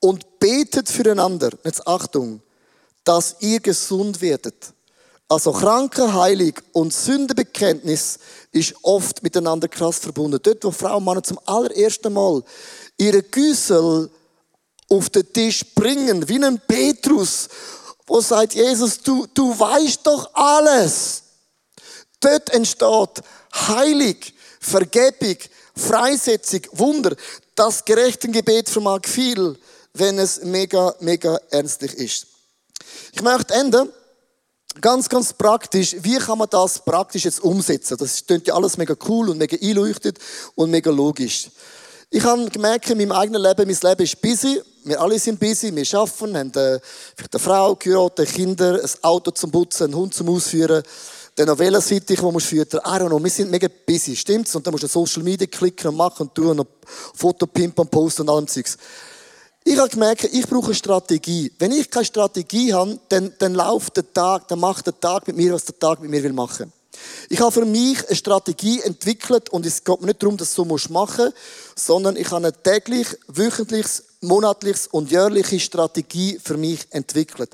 und 0.00 0.38
betet 0.38 0.88
füreinander. 0.88 1.50
Jetzt 1.64 1.86
Achtung, 1.86 2.40
dass 3.04 3.36
ihr 3.40 3.60
gesund 3.60 4.20
werdet. 4.20 4.72
Also 5.28 5.52
Kranke, 5.52 6.12
Heilig 6.12 6.62
und 6.72 6.92
Sündebekenntnis 6.92 8.18
ist 8.52 8.74
oft 8.82 9.22
miteinander 9.22 9.68
krass 9.68 9.98
verbunden. 9.98 10.38
Dort, 10.42 10.64
wo 10.64 10.70
Frauen 10.70 10.98
und 10.98 11.04
Männer 11.04 11.22
zum 11.22 11.40
allerersten 11.46 12.12
Mal 12.12 12.42
ihre 12.98 13.22
Güssel 13.22 14.10
auf 14.88 15.10
den 15.10 15.32
Tisch 15.32 15.64
bringen, 15.74 16.28
wie 16.28 16.42
ein 16.44 16.60
Petrus, 16.66 17.48
wo 18.06 18.20
sagt 18.20 18.54
Jesus, 18.54 19.00
du, 19.00 19.26
du 19.32 19.58
weißt 19.58 20.06
doch 20.06 20.30
alles. 20.34 21.23
Dort 22.24 22.50
entsteht 22.50 23.22
Heilig, 23.54 24.34
Vergebung, 24.58 25.36
Freisetzung, 25.76 26.62
Wunder. 26.72 27.14
Das 27.54 27.84
Gerechtengebet 27.84 28.68
vermag 28.68 29.00
viel, 29.04 29.58
wenn 29.92 30.18
es 30.18 30.42
mega, 30.42 30.94
mega 31.00 31.38
ernstlich 31.50 31.92
ist. 31.94 32.26
Ich 33.12 33.22
möchte 33.22 33.54
enden. 33.54 33.90
Ganz, 34.80 35.08
ganz 35.08 35.32
praktisch. 35.32 35.94
Wie 36.00 36.16
kann 36.16 36.38
man 36.38 36.48
das 36.50 36.80
praktisch 36.80 37.26
jetzt 37.26 37.44
umsetzen? 37.44 37.96
Das 37.96 38.26
klingt 38.26 38.48
ja 38.48 38.54
alles 38.54 38.76
mega 38.76 38.96
cool 39.06 39.28
und 39.28 39.38
mega 39.38 39.56
einleuchtet 39.60 40.18
und 40.56 40.70
mega 40.70 40.90
logisch. 40.90 41.48
Ich 42.10 42.24
habe 42.24 42.48
gemerkt 42.50 42.90
in 42.90 42.98
meinem 42.98 43.12
eigenen 43.12 43.42
Leben, 43.42 43.66
mein 43.66 43.90
Leben 43.90 44.02
ist 44.02 44.20
busy. 44.20 44.62
Wir 44.84 45.00
alle 45.00 45.18
sind 45.18 45.38
busy. 45.38 45.74
Wir 45.74 45.98
arbeiten, 45.98 46.36
haben 46.36 46.54
äh, 46.54 46.80
vielleicht 47.14 47.34
eine 47.34 47.42
Frau, 47.42 47.76
geheiratet, 47.76 48.32
Kinder, 48.32 48.80
ein 48.82 48.90
Auto 49.02 49.30
zum 49.30 49.50
Putzen, 49.50 49.84
einen 49.84 49.94
Hund 49.94 50.14
zum 50.14 50.28
Ausführen 50.28 50.82
dann 51.34 51.46
noch 51.48 51.58
welche 51.58 52.22
wo 52.22 52.30
musst 52.30 52.52
du 52.52 52.56
füttern. 52.56 52.80
I 52.84 52.90
don't 52.90 53.08
know, 53.08 53.22
wir 53.22 53.30
sind 53.30 53.50
mega 53.50 53.68
busy, 53.86 54.14
stimmt's? 54.14 54.54
Und 54.54 54.66
dann 54.66 54.72
musst 54.72 54.84
du 54.84 54.88
Social 54.88 55.22
Media 55.22 55.46
klicken 55.46 55.88
und 55.88 55.96
machen 55.96 56.28
und 56.28 56.34
tun 56.34 56.58
und 56.58 56.68
Foto 57.14 57.46
pimpen 57.46 57.82
und 57.82 57.90
posten 57.90 58.22
und 58.22 58.30
allem 58.30 58.46
Zeugs. 58.46 58.76
Ich 59.64 59.78
habe 59.78 59.88
gemerkt, 59.88 60.24
ich 60.24 60.46
brauche 60.46 60.66
eine 60.66 60.74
Strategie. 60.74 61.50
Wenn 61.58 61.72
ich 61.72 61.90
keine 61.90 62.04
Strategie 62.04 62.72
habe, 62.74 62.98
dann, 63.08 63.32
dann 63.38 63.54
läuft 63.54 63.96
der 63.96 64.12
Tag, 64.12 64.46
dann 64.48 64.60
macht 64.60 64.86
der 64.86 65.00
Tag 65.00 65.26
mit 65.26 65.36
mir, 65.36 65.54
was 65.54 65.64
der 65.64 65.78
Tag 65.78 66.00
mit 66.00 66.10
mir 66.10 66.22
will 66.22 66.34
machen. 66.34 66.70
Ich 67.28 67.40
habe 67.40 67.50
für 67.50 67.64
mich 67.64 68.06
eine 68.06 68.14
Strategie 68.14 68.80
entwickelt 68.82 69.48
und 69.48 69.66
es 69.66 69.82
geht 69.82 70.00
mir 70.00 70.08
nicht 70.08 70.22
darum, 70.22 70.36
dass 70.36 70.54
du 70.54 70.64
so 70.64 70.92
machen 70.92 71.24
musst, 71.24 71.36
sondern 71.74 72.16
ich 72.16 72.30
habe 72.30 72.46
eine 72.46 72.52
täglich, 72.52 73.08
wöchentliches, 73.26 74.04
monatliches 74.20 74.86
und 74.86 75.10
jährliche 75.10 75.58
Strategie 75.58 76.38
für 76.42 76.56
mich 76.56 76.86
entwickelt. 76.90 77.50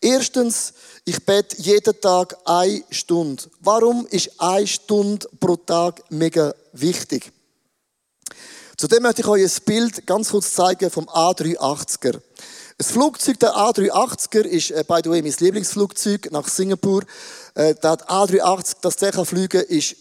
Erstens, 0.00 0.72
ich 1.04 1.24
bete 1.24 1.56
jeden 1.60 2.00
Tag 2.00 2.36
eine 2.46 2.82
Stunde. 2.90 3.42
Warum 3.60 4.06
ist 4.06 4.30
eine 4.40 4.66
Stunde 4.66 5.28
pro 5.38 5.56
Tag 5.56 6.02
mega 6.08 6.54
wichtig? 6.72 7.30
Zudem 8.78 9.02
möchte 9.02 9.20
ich 9.20 9.28
euch 9.28 9.42
ein 9.42 9.64
Bild 9.66 10.06
ganz 10.06 10.30
kurz 10.30 10.54
zeigen 10.54 10.90
vom 10.90 11.04
A380er. 11.06 12.18
Das 12.78 12.92
Flugzeug, 12.92 13.38
der 13.40 13.54
A380er, 13.54 14.40
ist, 14.40 14.70
äh, 14.70 14.82
by 14.88 15.00
the 15.04 15.10
way, 15.10 15.20
mein 15.20 15.34
Lieblingsflugzeug 15.38 16.32
nach 16.32 16.48
Singapur. 16.48 17.02
Äh, 17.54 17.74
der 17.74 17.98
A380, 18.08 18.76
das 18.80 18.96
der 18.96 19.12
kann 19.12 19.26
fliegen, 19.26 19.60
ist 19.64 19.96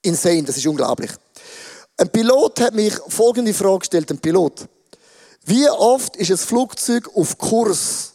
insane, 0.00 0.44
das 0.44 0.58
ist 0.58 0.66
unglaublich. 0.68 1.10
Ein 1.96 2.08
Pilot 2.08 2.60
hat 2.60 2.74
mich 2.74 2.94
folgende 3.08 3.52
Frage 3.52 3.80
gestellt, 3.80 4.12
ein 4.12 4.18
Pilot. 4.18 4.68
Wie 5.44 5.68
oft 5.68 6.14
ist 6.14 6.30
ein 6.30 6.38
Flugzeug 6.38 7.10
auf 7.16 7.36
Kurs? 7.36 8.11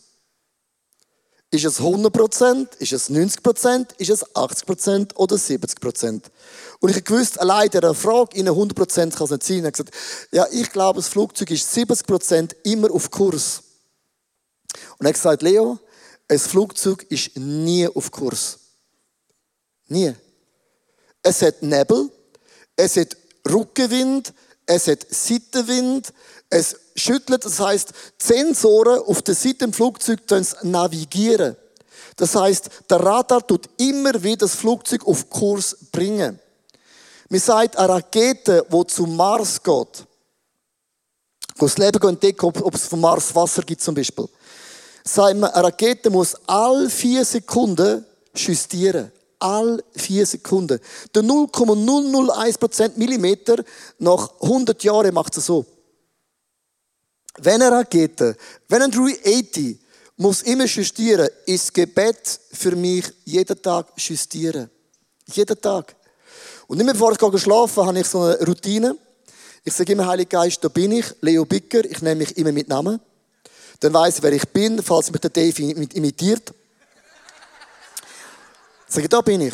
Ist 1.50 1.64
es 1.64 1.80
100%? 1.80 2.78
Ist 2.80 2.92
es 2.92 3.10
90%? 3.10 3.88
Ist 3.98 4.10
es 4.10 4.26
80% 4.36 5.16
oder 5.16 5.36
70%? 5.38 6.24
Und 6.80 6.90
ich 6.96 7.04
gewusst, 7.04 7.40
allein 7.40 7.70
der 7.70 7.94
Frage, 7.94 8.38
Ihnen 8.38 8.50
100% 8.50 9.12
kann 9.12 9.24
es 9.24 9.32
nicht 9.32 9.44
sein. 9.44 9.60
Er 9.60 9.68
hat 9.68 9.74
gesagt, 9.74 9.96
ja, 10.32 10.46
ich 10.52 10.70
glaube, 10.72 11.00
das 11.00 11.08
Flugzeug 11.08 11.50
ist 11.52 11.74
70% 11.74 12.54
immer 12.64 12.92
auf 12.92 13.10
Kurs. 13.10 13.64
Und 14.98 15.06
er 15.06 15.10
hat 15.10 15.16
gesagt, 15.16 15.42
Leo, 15.42 15.80
ein 16.28 16.40
Flugzeug 16.40 17.06
ist 17.10 17.38
nie 17.38 17.88
auf 17.88 18.12
Kurs. 18.12 18.60
Nie. 19.88 20.14
Es 21.24 21.42
hat 21.42 21.62
Nebel, 21.62 22.12
es 22.76 22.98
hat 22.98 23.16
Rückenwind, 23.50 24.34
es 24.66 24.88
hat 24.88 25.06
Seitenwind, 25.10 26.14
es 26.50 26.76
schüttelt, 26.96 27.46
das 27.46 27.60
heißt, 27.60 27.94
Sensoren 28.22 29.00
auf 29.02 29.22
der 29.22 29.36
Seite 29.36 29.66
im 29.66 29.74
Flugzeug 29.74 30.22
navigieren. 30.64 31.56
Das 32.16 32.36
heißt, 32.36 32.70
der 32.90 33.00
Radar 33.00 33.46
tut 33.46 33.70
immer 33.78 34.22
wieder 34.24 34.38
das 34.38 34.56
Flugzeug 34.56 35.06
auf 35.06 35.30
Kurs 35.30 35.78
bringen. 35.92 36.40
Man 37.30 37.40
sagt, 37.40 37.78
eine 37.78 37.90
Rakete, 37.90 38.66
die 38.72 38.88
zum 38.88 39.16
Mars 39.16 39.62
geht, 39.62 40.06
das 41.60 41.78
Leben 41.78 42.10
entdecken, 42.10 42.46
ob 42.46 42.76
es 42.76 42.88
vom 42.88 43.02
Mars 43.02 43.34
Wasser 43.36 43.64
gibt 43.64 43.82
zum 43.82 43.96
Beispiel. 43.96 44.28
Sagt 45.04 45.38
man, 45.38 45.52
eine 45.52 45.64
Rakete 45.64 46.10
muss 46.10 46.36
alle 46.46 46.90
vier 46.90 47.26
Sekunden 47.26 48.06
justieren. 48.36 49.12
All 49.40 49.84
vier 49.96 50.26
Sekunden. 50.26 50.80
Der 51.14 51.22
0,001% 51.22 52.98
Millimeter 52.98 53.64
nach 54.00 54.32
100 54.42 54.84
Jahren 54.84 55.14
macht 55.14 55.38
es 55.38 55.46
so. 55.46 55.66
Wenn 57.38 57.62
eine 57.62 57.72
Rakete, 57.72 58.36
wenn 58.68 58.82
ein 58.82 58.92
380 58.92 59.78
muss 60.18 60.42
immer 60.42 60.66
justieren, 60.66 61.30
ist 61.46 61.74
Gebet 61.74 62.40
für 62.52 62.76
mich 62.76 63.06
jeden 63.26 63.62
Tag 63.62 63.88
justieren. 63.98 64.70
Jeden 65.28 65.62
Tag. 65.62 65.96
Und 66.68 66.80
immer 66.80 66.94
bevor 66.94 67.12
ich 67.12 67.42
schlafen 67.42 67.86
habe 67.86 68.00
ich 68.00 68.08
so 68.08 68.24
eine 68.24 68.40
Routine. 68.46 68.98
Ich 69.64 69.74
sage 69.74 69.92
immer, 69.92 70.08
Heiliger 70.08 70.42
Geist, 70.42 70.64
da 70.64 70.70
bin 70.70 70.94
ich, 70.94 71.06
Leo 71.22 71.46
Bicker, 71.46 71.84
ich 71.86 72.02
nenne 72.02 72.16
mich 72.16 72.36
immer 72.38 72.52
mit 72.52 72.68
Namen. 72.68 73.00
Dann 73.80 73.94
weiß 73.94 74.18
ich, 74.18 74.24
wer 74.24 74.32
ich 74.32 74.48
bin, 74.48 74.82
falls 74.82 75.12
mich 75.12 75.22
der 75.22 75.30
Dave 75.30 75.62
imitiert. 75.62 76.54
Ich 78.88 78.96
sage, 78.96 79.10
da 79.10 79.22
bin 79.22 79.42
ich. 79.42 79.54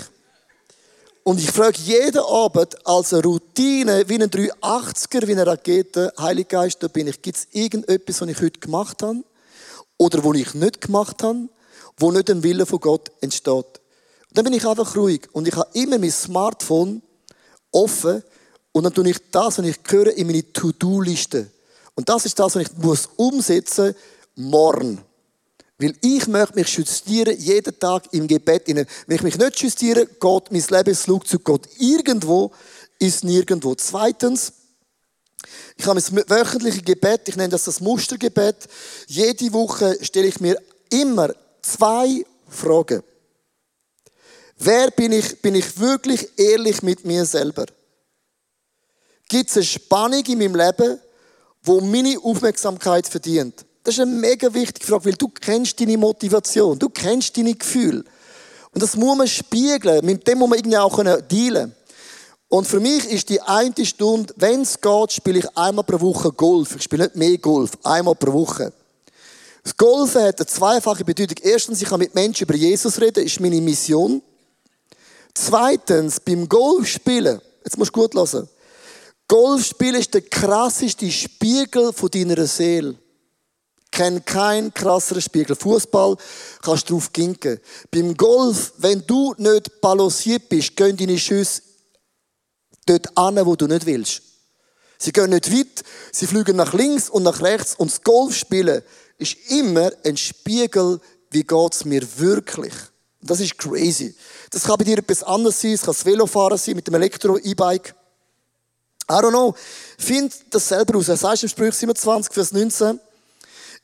Und 1.23 1.39
ich 1.39 1.51
frage 1.51 1.77
jeden 1.79 2.19
Abend 2.19 2.86
als 2.86 3.13
eine 3.13 3.23
Routine, 3.23 4.03
wie 4.09 4.15
ein 4.15 4.29
380er, 4.29 5.25
wie 5.25 5.31
eine 5.31 5.47
Rakete, 5.47 6.12
Heiliger 6.19 6.62
Geist, 6.62 6.83
da 6.83 6.89
bin 6.89 7.07
ich. 7.07 7.21
Gibt 7.21 7.38
es 7.38 7.47
irgendetwas, 7.51 8.19
was 8.19 8.27
ich 8.27 8.41
heute 8.41 8.59
gemacht 8.59 9.01
habe? 9.01 9.23
Oder 9.97 10.21
wo 10.21 10.33
ich 10.33 10.53
nicht 10.53 10.81
gemacht 10.81 11.23
habe? 11.23 11.47
Wo 11.97 12.12
nicht 12.12 12.27
dem 12.27 12.43
Willen 12.43 12.65
von 12.65 12.79
Gott 12.81 13.09
entsteht? 13.21 13.47
Und 13.47 14.38
dann 14.38 14.43
bin 14.43 14.53
ich 14.53 14.67
einfach 14.67 14.97
ruhig. 14.97 15.29
Und 15.31 15.47
ich 15.47 15.55
habe 15.55 15.69
immer 15.73 15.97
mein 15.97 16.12
Smartphone 16.12 17.01
offen. 17.71 18.21
Und 18.73 18.83
dann 18.83 18.93
tue 18.93 19.09
ich 19.09 19.19
das, 19.31 19.59
was 19.59 19.65
ich 19.65 19.79
höre, 19.88 20.12
in 20.17 20.27
meine 20.27 20.51
To-Do-Liste. 20.51 21.49
Und 21.95 22.09
das 22.09 22.25
ist 22.25 22.38
das, 22.38 22.55
was 22.55 22.63
ich 22.63 22.77
muss 22.77 23.07
umsetzen 23.15 23.95
morgen. 24.36 24.99
Weil 25.79 25.95
ich 26.01 26.27
möchte 26.27 26.55
mich 26.55 26.69
justieren, 26.75 27.38
jeden 27.38 27.77
Tag 27.79 28.03
im 28.12 28.27
Gebet. 28.27 28.67
Wenn 28.67 28.88
ich 29.07 29.23
mich 29.23 29.38
nicht 29.38 29.59
justiere, 29.59 30.05
geht 30.05 30.51
mein 30.51 30.63
Lebensflugzeug 30.69 31.43
geht 31.43 31.69
irgendwo, 31.79 32.51
ist 32.99 33.23
nirgendwo. 33.23 33.75
Zweitens, 33.75 34.53
ich 35.75 35.86
habe 35.86 35.99
ein 35.99 36.29
wöchentliches 36.29 36.86
Gebet, 36.86 37.27
ich 37.27 37.36
nenne 37.36 37.49
das 37.49 37.63
das 37.65 37.81
Mustergebet. 37.81 38.55
Jede 39.07 39.51
Woche 39.51 39.97
stelle 40.01 40.27
ich 40.27 40.39
mir 40.39 40.57
immer 40.89 41.33
zwei 41.62 42.23
Fragen. 42.47 43.03
Wer 44.57 44.91
bin 44.91 45.12
ich? 45.12 45.41
Bin 45.41 45.55
ich 45.55 45.77
wirklich 45.79 46.29
ehrlich 46.38 46.83
mit 46.83 47.03
mir 47.03 47.25
selber? 47.25 47.65
Gibt 49.27 49.49
es 49.49 49.57
eine 49.57 49.65
Spannung 49.65 50.23
in 50.25 50.38
meinem 50.38 50.55
Leben, 50.55 50.99
wo 51.63 51.81
meine 51.81 52.19
Aufmerksamkeit 52.19 53.07
verdient? 53.07 53.65
Das 53.84 53.96
ist 53.96 54.00
eine 54.00 54.12
mega 54.12 54.54
wichtige 54.54 54.86
Frage, 54.86 55.06
weil 55.06 55.13
du 55.13 55.28
kennst 55.28 55.80
deine 55.80 55.98
Motivation, 55.98 56.80
du 56.80 56.88
kennst 56.89 57.36
deine 57.36 57.54
Gefühle. 57.54 58.04
Und 58.72 58.82
das 58.82 58.96
muss 58.96 59.17
man 59.17 59.28
spiegeln, 59.28 60.06
mit 60.06 60.26
dem 60.26 60.39
muss 60.39 60.50
man 60.50 60.60
irgendwie 60.60 60.78
auch 60.78 60.96
dealen 60.96 61.54
können. 61.54 61.76
Und 62.48 62.67
für 62.67 62.80
mich 62.80 63.06
ist 63.06 63.30
die 63.30 63.41
eine 63.41 63.86
Stunde, 63.86 64.34
wenn 64.38 64.62
es 64.62 64.80
geht, 64.80 65.12
spiele 65.12 65.39
ich 65.39 65.58
einmal 65.58 65.84
pro 65.84 66.00
Woche 66.00 66.32
Golf. 66.32 66.76
Ich 66.76 66.84
spiele 66.84 67.06
nicht 67.06 67.15
mehr 67.15 67.38
Golf, 67.39 67.72
einmal 67.84 68.15
pro 68.15 68.32
Woche. 68.32 68.72
Das 69.63 69.76
Golfen 69.76 70.24
hat 70.24 70.39
eine 70.39 70.48
zweifache 70.48 71.04
Bedeutung. 71.04 71.38
Erstens, 71.41 71.82
ich 71.82 71.88
kann 71.88 72.00
mit 72.00 72.13
Menschen 72.13 72.43
über 72.43 72.56
Jesus 72.56 73.00
reden, 73.02 73.26
ist 73.26 73.39
meine 73.39 73.60
Mission. 73.60 74.22
Zweitens, 75.34 76.19
beim 76.19 76.48
Golfspielen, 76.48 77.41
jetzt 77.63 77.78
musst 77.78 77.96
du 77.96 78.02
gut 78.02 78.13
hören, 78.13 78.48
Golfspielen 79.28 80.00
ist 80.00 80.13
der 80.13 80.22
krasseste 80.22 81.10
Spiegel 81.10 81.91
von 81.91 82.10
deiner 82.12 82.46
Seele 82.46 82.98
kenne 83.93 84.21
keinen 84.21 84.73
krasseren 84.73 85.21
Spiegel. 85.21 85.56
Fußball 85.56 86.17
kannst 86.62 86.89
du 86.89 86.95
drauf 86.95 87.13
ginken. 87.13 87.60
Beim 87.91 88.17
Golf, 88.17 88.73
wenn 88.77 89.06
du 89.08 89.34
nicht 89.38 89.79
balanciert 89.79 90.49
bist, 90.49 90.75
gehen 90.75 90.97
deine 90.97 91.17
Schüsse 91.17 91.62
dort 92.86 93.17
an, 93.17 93.45
wo 93.45 93.56
du 93.56 93.67
nicht 93.67 93.86
willst. 93.86 94.21
Sie 94.97 95.12
gehen 95.12 95.29
nicht 95.29 95.51
weit, 95.51 95.84
sie 96.12 96.27
fliegen 96.27 96.56
nach 96.56 96.73
links 96.73 97.10
und 97.10 97.23
nach 97.23 97.41
rechts 97.41 97.75
und 97.75 97.91
das 97.91 98.01
Golfspielen 98.01 98.82
ist 99.17 99.36
immer 99.49 99.91
ein 100.03 100.17
Spiegel, 100.17 100.99
wie 101.29 101.43
geht's 101.43 101.86
mir 101.86 102.01
wirklich. 102.17 102.73
Das 103.21 103.39
ist 103.39 103.58
crazy. 103.58 104.15
Das 104.49 104.63
kann 104.63 104.77
bei 104.77 104.84
dir 104.84 104.97
etwas 104.97 105.23
anderes 105.23 105.60
sein, 105.62 105.73
es 105.73 105.82
kann 105.82 105.93
das 105.93 106.06
Velofahren 106.06 106.58
sein 106.58 106.75
mit 106.75 106.88
dem 106.88 106.95
Elektro-E-Bike. 106.95 107.95
I 109.10 109.13
don't 109.13 109.29
know. 109.29 109.53
Find 109.97 110.34
das 110.49 110.69
selber 110.69 110.97
aus. 110.97 111.10
Er 111.10 111.17
sagt 111.17 111.43
im 111.43 111.49
Sprüch 111.49 111.73
27, 111.73 112.34
Vers 112.34 112.51
19, 112.53 112.99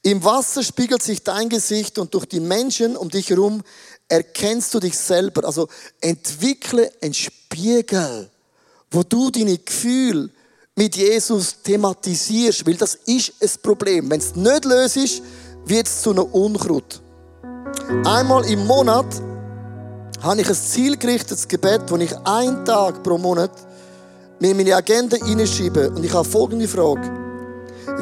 im 0.02 0.24
Wasser 0.24 0.64
spiegelt 0.64 1.04
sich 1.04 1.24
dein 1.24 1.50
Gesicht 1.50 1.98
und 2.00 2.14
durch 2.14 2.26
die 2.26 2.40
Menschen 2.40 2.96
um 2.96 3.10
dich 3.10 3.30
herum 3.30 3.62
erkennst 4.08 4.74
du 4.74 4.80
dich 4.80 4.98
selber. 4.98 5.46
Also 5.46 5.68
entwickle 6.00 6.92
einen 7.02 7.14
Spiegel, 7.14 8.30
wo 8.92 9.04
du 9.04 9.30
deine 9.30 9.58
Gefühle 9.58 10.30
mit 10.76 10.96
Jesus 10.96 11.62
thematisierst, 11.62 12.66
weil 12.66 12.76
das 12.76 12.96
ist 12.96 13.34
ein 13.42 13.50
Problem. 13.62 14.10
Wenn 14.10 14.22
es 14.22 14.36
nicht 14.36 14.66
löst, 14.66 15.22
wird 15.66 15.88
es 15.88 16.02
zu 16.02 16.12
einer 16.12 16.34
Unkraut. 16.34 17.02
Einmal 18.06 18.46
im 18.46 18.66
Monat 18.66 19.06
habe 20.22 20.42
ich 20.42 20.48
ein 20.48 20.56
zielgerichtetes 20.56 21.48
Gebet, 21.48 21.82
wo 21.88 21.98
ich 21.98 22.16
einen 22.26 22.64
Tag 22.64 23.04
pro 23.04 23.18
Monat 23.18 23.52
mir 24.40 24.56
meine 24.56 24.76
Agenda 24.76 25.18
hineinschreibe 25.18 25.92
und 25.92 26.04
ich 26.06 26.14
habe 26.14 26.28
folgende 26.28 26.68
Frage. 26.68 27.12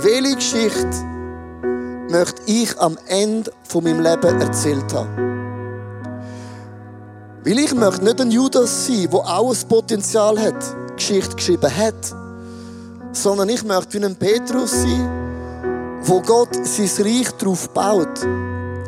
Welche 0.04 0.36
Geschichte 0.36 1.17
möchte 2.10 2.42
ich 2.46 2.78
am 2.80 2.98
Ende 3.08 3.52
von 3.64 3.84
meinem 3.84 4.02
Leben 4.02 4.42
erzählt 4.42 4.94
haben. 4.94 5.28
Weil 7.44 7.60
ich 7.60 7.74
möchte 7.74 8.04
nicht 8.04 8.20
ein 8.20 8.32
Judas 8.32 8.88
sein, 8.88 9.08
der 9.10 9.20
auch 9.20 9.54
ein 9.54 9.68
Potenzial 9.68 10.40
hat, 10.40 10.96
Geschichte 10.96 11.36
geschrieben 11.36 11.76
hat, 11.76 11.96
sondern 13.12 13.50
ich 13.50 13.64
möchte 13.64 14.00
wie 14.00 14.06
ein 14.06 14.16
Petrus 14.16 14.72
sein, 14.72 16.00
wo 16.02 16.22
Gott 16.22 16.50
sein 16.64 17.06
Reich 17.06 17.32
darauf 17.38 17.70
baut. 17.70 18.24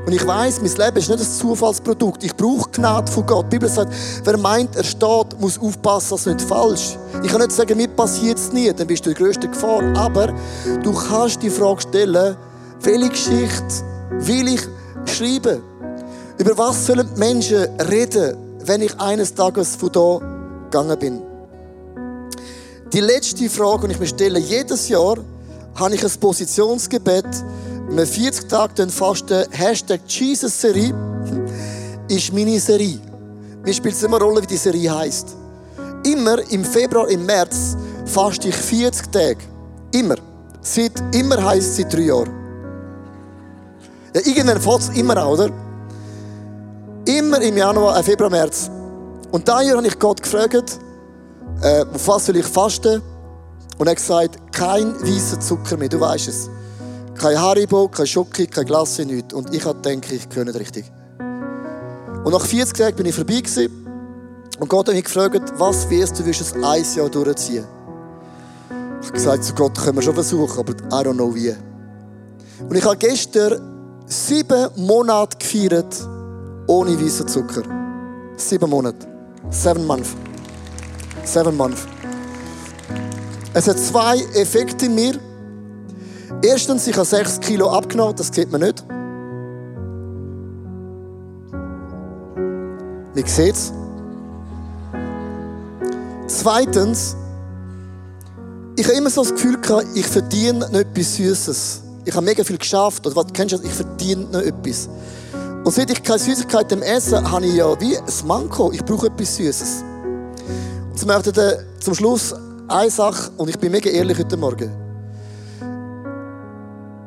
Und 0.05 0.13
ich 0.13 0.25
weiß, 0.25 0.62
mein 0.62 0.71
Leben 0.71 0.97
ist 0.97 1.10
nicht 1.10 1.19
ein 1.19 1.39
Zufallsprodukt. 1.39 2.23
Ich 2.23 2.36
brauche 2.36 2.69
Gnade 2.71 3.12
von 3.12 3.25
Gott. 3.25 3.45
Die 3.45 3.58
Bibel 3.58 3.69
sagt, 3.69 3.93
wer 4.23 4.38
meint, 4.38 4.75
er 4.75 4.84
steht, 4.84 5.39
muss 5.39 5.60
aufpassen, 5.60 6.10
dass 6.12 6.21
es 6.21 6.25
nicht 6.25 6.41
falsch 6.41 6.97
Ich 7.21 7.29
kann 7.29 7.41
nicht 7.41 7.51
sagen, 7.51 7.77
mir 7.77 7.89
passiert 7.89 8.38
es 8.38 8.51
nie, 8.51 8.73
dann 8.73 8.88
bist 8.88 9.05
du 9.05 9.12
in 9.12 9.15
grössten 9.15 9.51
Gefahr. 9.51 9.84
Aber 9.95 10.34
du 10.82 10.93
kannst 10.93 11.43
die 11.43 11.49
Frage 11.49 11.82
stellen, 11.82 12.36
welche 12.82 13.10
Geschichte 13.10 13.84
will 14.12 14.48
ich 14.48 14.62
schreiben? 15.06 15.62
Über 16.38 16.58
was 16.58 16.86
sollen 16.86 17.08
die 17.13 17.20
Menschen 17.20 17.68
reden, 17.80 18.38
wenn 18.65 18.82
ich 18.82 18.98
eines 19.00 19.34
Tages 19.34 19.76
von 19.76 19.89
hier 19.92 20.20
gegangen 20.65 21.00
bin? 21.00 21.22
Die 22.94 23.02
letzte 23.02 23.50
Frage, 23.50 23.88
die 23.88 23.94
ich 23.94 24.00
mir 24.00 24.08
stelle, 24.08 24.39
jedes 24.39 24.89
Jahr 24.89 25.18
habe 25.76 25.96
ich 25.96 26.04
ein 26.04 26.12
Positionsgebet, 26.20 27.26
wir 27.89 28.06
40 28.06 28.48
Tage 28.48 28.88
fasten, 28.89 29.46
Hashtag 29.52 30.02
Jesus-Serie, 30.08 30.94
ist 32.08 32.34
meine 32.34 32.60
Serie. 32.60 33.00
Mir 33.63 33.74
spielt 33.74 33.96
es 33.96 34.04
immer 34.04 34.18
eine 34.18 34.26
Rolle, 34.26 34.42
wie 34.44 34.48
die 34.48 34.58
Serie 34.58 34.96
heisst. 34.96 35.36
Immer 36.06 36.39
im 36.52 36.63
Februar, 36.63 37.10
im 37.10 37.26
März 37.26 37.76
faste 38.06 38.48
ich 38.50 38.56
40 38.56 39.12
Tage. 39.12 39.38
Immer. 39.92 40.15
Seit, 40.62 40.94
immer 41.13 41.44
heisst 41.44 41.76
seit 41.76 41.94
drei 41.94 42.02
Jahren. 42.02 42.38
Ja, 44.13 44.22
irgendwann 44.26 44.60
fällt 44.60 44.80
es 44.80 44.89
immer 44.89 45.17
an, 45.17 45.28
oder? 45.28 45.50
Immer 47.06 47.41
im 47.41 47.58
Januar, 47.58 48.00
äh, 48.00 48.04
Februar, 48.04 48.30
März. 48.30 48.69
Und 49.32 49.48
da 49.48 49.60
habe 49.60 49.88
ich 49.88 50.00
Gott 50.00 50.22
gefragt, 50.22 50.80
äh, 51.62 51.86
auf 51.93 52.08
was 52.08 52.26
soll 52.26 52.38
ich 52.38 52.45
fasten? 52.45 53.02
Und 53.78 53.88
er 53.88 53.91
hat 53.91 53.98
gesagt, 53.98 54.38
kein 54.52 54.93
weißer 55.02 55.39
Zucker 55.39 55.78
mehr, 55.78 55.89
du 55.89 56.00
weißt 56.00 56.28
es. 56.28 56.50
Kein 57.15 57.39
Haribo, 57.39 57.88
kein 57.88 58.08
Schoki, 58.08 58.48
kein 58.48 58.65
Glasse, 58.65 59.06
nichts. 59.06 59.34
Und 59.34 59.54
ich 59.54 59.63
habe 59.65 59.80
gedacht, 59.80 60.12
ich 60.12 60.36
nicht 60.36 60.60
richtig. 60.60 60.91
Und 62.24 62.32
nach 62.32 62.45
40 62.45 62.78
Tagen 62.78 62.95
bin 62.95 63.06
ich 63.06 63.15
vorbei 63.15 63.41
gewesen. 63.41 63.86
Und 64.60 64.67
Gott 64.67 64.88
hat 64.88 64.95
mich 64.95 65.06
gefragt, 65.06 65.54
was 65.58 65.89
wirst 65.89 66.19
du, 66.19 66.26
wirst 66.26 66.41
es 66.41 66.54
ein 66.54 66.86
Jahr 66.95 67.10
durchziehen? 67.10 67.65
Ich 69.02 69.08
habe 69.08 69.13
gesagt, 69.13 69.43
zu 69.45 69.54
Gott 69.54 69.78
können 69.78 69.95
wir 69.95 70.02
schon 70.02 70.13
versuchen, 70.13 70.60
aber 70.60 70.74
I 70.74 71.06
don't 71.08 71.13
know 71.13 71.34
wie. 71.34 71.56
Und 72.67 72.76
ich 72.76 72.84
habe 72.84 72.98
gestern 72.98 73.79
sieben 74.10 74.69
Monate 74.76 75.38
gefeiert, 75.38 76.08
ohne 76.67 77.00
weißen 77.00 77.28
Zucker. 77.28 77.62
Sieben 78.36 78.69
Monate. 78.69 79.08
Seven 79.52 79.86
months. 79.86 80.15
Seven 81.24 81.56
months. 81.56 81.86
Es 83.54 83.67
hat 83.67 83.78
zwei 83.78 84.17
Effekte 84.34 84.88
in 84.88 84.95
mir. 84.95 85.19
Erstens, 86.41 86.88
ich 86.88 86.95
habe 86.95 87.06
sechs 87.06 87.39
Kilo 87.39 87.69
abgenommen, 87.69 88.15
das 88.15 88.28
sieht 88.28 88.52
man 88.52 88.62
nicht. 88.62 88.84
Man 93.15 93.26
sieht 93.26 93.56
es. 93.56 93.74
Zweitens, 96.28 97.15
ich 98.76 98.86
habe 98.86 98.98
immer 98.98 99.10
so 99.10 99.24
das 99.24 99.32
Gefühl 99.32 99.60
gehabt, 99.60 99.88
ich 99.95 100.08
verdiene 100.08 100.60
noch 100.60 100.72
etwas 100.74 101.15
Süßes. 101.15 101.82
Ich 102.10 102.15
habe 102.15 102.26
mega 102.26 102.43
viel 102.43 102.58
geschafft. 102.58 103.06
Oder 103.06 103.15
was 103.15 103.28
kennst 103.32 103.54
du 103.54 103.58
das? 103.58 103.67
Ich 103.67 103.74
verdiene 103.74 104.24
noch 104.32 104.41
etwas. 104.41 104.89
Und 105.63 105.72
seit 105.72 105.91
ich 105.91 106.02
keine 106.02 106.17
Süßigkeit 106.17 106.72
im 106.72 106.82
Essen 106.82 107.32
habe 107.32 107.45
ich 107.45 107.54
ja 107.54 107.80
wie 107.80 107.95
ein 107.95 108.04
Manko. 108.26 108.72
Ich 108.72 108.84
brauche 108.84 109.06
etwas 109.06 109.36
Süßes. 109.36 109.84
Und 110.89 111.06
möchte 111.06 111.67
zum 111.80 111.93
Schluss 111.93 112.34
eine 112.67 112.89
Sache, 112.89 113.30
und 113.38 113.48
ich 113.48 113.60
bin 113.60 113.72
mega 113.72 113.91
ehrlich 113.91 114.17
heute 114.17 114.38
Morgen. 114.38 114.72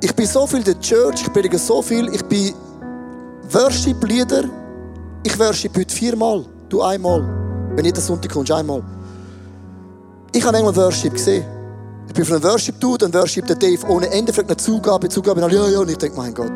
Ich 0.01 0.15
bin 0.15 0.27
so 0.27 0.47
viel 0.47 0.61
in 0.61 0.67
der 0.67 0.79
Church, 0.79 1.23
ich 1.23 1.33
predige 1.33 1.59
so 1.59 1.83
viel, 1.83 2.09
ich 2.15 2.25
bin 2.27 2.55
Worship-Leader. 3.51 4.45
Ich 5.25 5.37
worship 5.37 5.77
heute 5.77 5.93
viermal, 5.93 6.45
du 6.69 6.81
einmal. 6.81 7.23
Wenn 7.75 7.85
jeder 7.85 8.01
Sonntag 8.01 8.33
kommst, 8.33 8.53
einmal. 8.53 8.85
Ich 10.33 10.45
habe 10.45 10.57
einmal 10.57 10.77
Worship 10.77 11.15
gesehen. 11.15 11.45
Ich 12.09 12.15
bin 12.15 12.25
von 12.25 12.37
einem 12.37 12.45
Worship-Dude, 12.45 13.09
dann 13.09 13.15
Worship 13.15 13.47
der 13.47 13.57
Dave 13.57 13.87
ohne 13.88 14.11
Ende, 14.11 14.33
fragt 14.33 14.49
eine 14.49 14.57
Zugabe, 14.57 15.09
Zugabe, 15.09 15.43
und 15.43 15.53
ja, 15.53 15.69
ja, 15.69 15.79
und 15.79 15.91
ich 15.91 15.97
denke, 15.97 16.17
mein 16.17 16.35
Gott. 16.35 16.53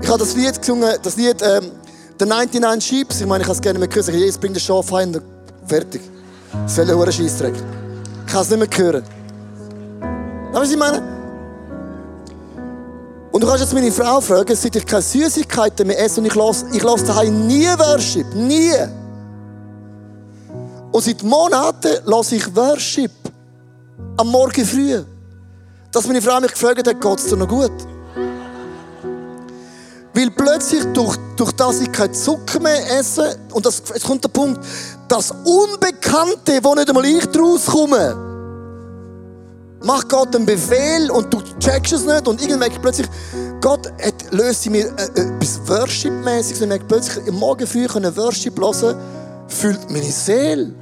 Ich 0.00 0.08
habe 0.08 0.18
das 0.18 0.34
Lied 0.34 0.58
gesungen, 0.58 0.90
das 1.02 1.16
Lied, 1.16 1.40
ähm, 1.42 1.70
The 2.18 2.26
99 2.26 2.84
Sheeps, 2.84 3.20
ich 3.20 3.26
meine, 3.26 3.42
ich 3.42 3.46
kann 3.46 3.56
es 3.56 3.62
gerne 3.62 3.78
mehr 3.78 3.88
hören, 3.92 4.14
Jesus 4.14 4.38
bringt 4.38 4.56
den 4.56 4.60
Schaf 4.60 4.90
heim, 4.92 5.16
fertig. 5.66 6.02
Das 6.52 6.76
soll 6.76 6.90
ein 6.90 7.12
Scheissdreck. 7.12 7.54
Ich 7.54 8.32
kann 8.32 8.42
es 8.42 8.50
nicht 8.50 8.58
mehr 8.58 8.78
hören. 8.78 9.04
Aber 10.50 10.60
was 10.60 10.70
ich 10.70 10.76
meine? 10.76 11.02
Und 13.32 13.42
du 13.42 13.46
kannst 13.46 13.62
jetzt 13.62 13.72
meine 13.72 13.90
Frau 13.90 14.20
fragen, 14.20 14.54
seit 14.54 14.76
ich 14.76 14.86
keine 14.86 15.02
Süßigkeiten 15.02 15.86
mehr 15.86 15.98
esse 15.98 16.20
und 16.20 16.26
ich 16.26 16.34
lasse, 16.34 16.66
ich 16.72 16.82
lasse 16.82 17.06
daheim 17.06 17.46
nie 17.46 17.66
Worship. 17.66 18.26
Nie. 18.34 18.74
Und 20.92 21.02
seit 21.02 21.22
Monaten 21.22 21.96
lasse 22.04 22.36
ich 22.36 22.54
Worship. 22.54 23.10
Am 24.16 24.28
Morgen 24.28 24.64
früh. 24.64 25.02
Dass 25.90 26.06
meine 26.06 26.22
Frau 26.22 26.40
mich 26.40 26.52
gefragt 26.52 26.86
hat, 26.86 27.00
geht 27.00 27.18
es 27.18 27.26
dir 27.26 27.36
noch 27.36 27.48
gut? 27.48 27.72
Weil 30.14 30.30
plötzlich, 30.30 30.84
durch, 30.92 31.16
durch 31.36 31.52
das 31.52 31.80
ich 31.80 31.90
keinen 31.90 32.12
Zucker 32.12 32.60
mehr 32.60 32.98
esse, 32.98 33.36
und 33.52 33.64
das, 33.64 33.82
jetzt 33.88 34.04
kommt 34.04 34.22
der 34.22 34.28
Punkt, 34.28 34.60
das 35.08 35.30
Unbekannte, 35.30 36.60
wo 36.62 36.74
nicht 36.74 36.88
einmal 36.88 37.04
ich 37.04 37.26
draus 37.26 37.66
komme, 37.66 38.14
macht 39.82 40.08
Gott 40.08 40.34
einen 40.36 40.46
Befehl 40.46 41.10
und 41.10 41.32
du 41.32 41.40
checkst 41.58 41.94
es 41.94 42.04
nicht 42.04 42.28
und 42.28 42.40
irgendwann 42.40 42.60
merke 42.60 42.74
ich 42.76 42.82
plötzlich, 42.82 43.08
Gott 43.60 43.90
hat, 44.02 44.14
löst 44.32 44.66
in 44.66 44.72
mir 44.72 44.86
äh, 44.86 45.20
äh, 45.20 45.36
etwas 45.36 45.60
Worship-mäßiges 45.66 46.60
und 46.60 46.64
ich 46.64 46.68
merke 46.68 46.84
plötzlich, 46.86 47.26
im 47.26 47.36
Morgen 47.36 47.66
früh 47.66 47.86
können 47.86 48.14
Worship 48.16 48.58
hören, 48.58 48.96
fühlt 49.48 49.90
meine 49.90 50.04
Seele. 50.04 50.72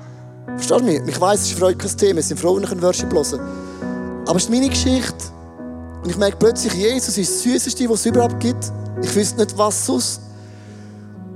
Verstehst 0.57 0.81
du 0.81 0.85
mich? 0.85 1.01
Ich 1.07 1.21
weiss, 1.21 1.41
es 1.41 1.51
ist 1.51 1.59
für 1.59 1.67
euch 1.67 1.79
kein 1.79 1.97
Thema, 1.97 2.17
wir 2.17 2.23
sind 2.23 2.43
wenn 2.43 2.63
ich 2.63 2.83
Worship 2.83 3.13
hören 3.13 3.41
Aber 4.27 4.37
es 4.37 4.45
ist 4.45 4.51
meine 4.51 4.69
Geschichte. 4.69 5.25
Und 6.03 6.11
ich 6.11 6.17
merke 6.17 6.37
plötzlich, 6.39 6.73
Jesus 6.73 7.19
ist 7.19 7.31
das 7.31 7.43
Süßeste, 7.43 7.89
was 7.89 8.01
es 8.01 8.07
überhaupt 8.07 8.41
gibt. 8.41 8.73
Ich 9.03 9.15
wüsste 9.15 9.39
nicht, 9.39 9.57
was 9.57 9.87
sonst. 9.87 10.21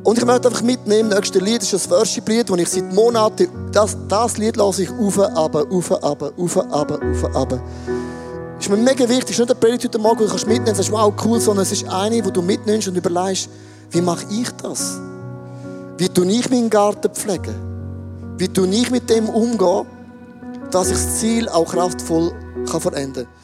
Und 0.04 0.18
ich 0.18 0.24
möchte 0.24 0.48
einfach 0.48 0.62
mitnehmen, 0.62 1.08
das 1.10 1.18
nächste 1.18 1.38
Lied 1.38 1.62
ist 1.62 1.72
das 1.72 1.90
Worship-Lied, 1.90 2.50
das 2.50 2.58
ich 2.58 2.68
seit 2.68 2.92
Monaten, 2.92 3.48
das, 3.72 3.96
das 4.06 4.36
Lied 4.36 4.56
lasse 4.56 4.82
ich 4.82 4.90
auf, 4.90 5.18
aber, 5.18 5.66
auf, 5.70 5.92
aber, 5.92 6.32
auf, 6.36 6.56
aber, 6.58 7.00
auf, 7.02 7.36
aber. 7.36 7.62
Ist 8.60 8.68
mir 8.68 8.76
mega 8.76 9.08
wichtig, 9.08 9.30
es 9.30 9.30
ist 9.30 9.38
nicht 9.38 9.50
eine 9.50 9.58
Predigt 9.58 9.84
heute 9.84 9.98
Morgen, 9.98 10.20
wo 10.20 10.24
du 10.24 10.30
kannst 10.30 10.46
mitnehmen, 10.46 10.76
das 10.76 10.86
ist 10.86 10.92
wow, 10.92 11.12
cool, 11.24 11.40
sondern 11.40 11.62
es 11.62 11.72
ist 11.72 11.88
eine, 11.88 12.22
wo 12.22 12.30
du 12.30 12.42
mitnimmst 12.42 12.86
und 12.86 12.96
überlegst, 12.96 13.48
wie 13.90 14.02
mache 14.02 14.26
ich 14.30 14.50
das? 14.62 14.98
Wie 15.96 16.08
tue 16.08 16.26
ich 16.26 16.50
meinen 16.50 16.68
Garten 16.68 17.10
pflegen? 17.10 17.73
Wie 18.36 18.48
tue 18.48 18.68
ich 18.68 18.90
mit 18.90 19.08
dem 19.10 19.28
umgehen, 19.28 19.86
dass 20.72 20.88
ich 20.88 20.94
das 20.96 21.20
Ziel 21.20 21.48
auch 21.48 21.70
kraftvoll 21.70 22.32
kann 22.68 22.80
vollenden 22.80 23.26
kann? 23.26 23.43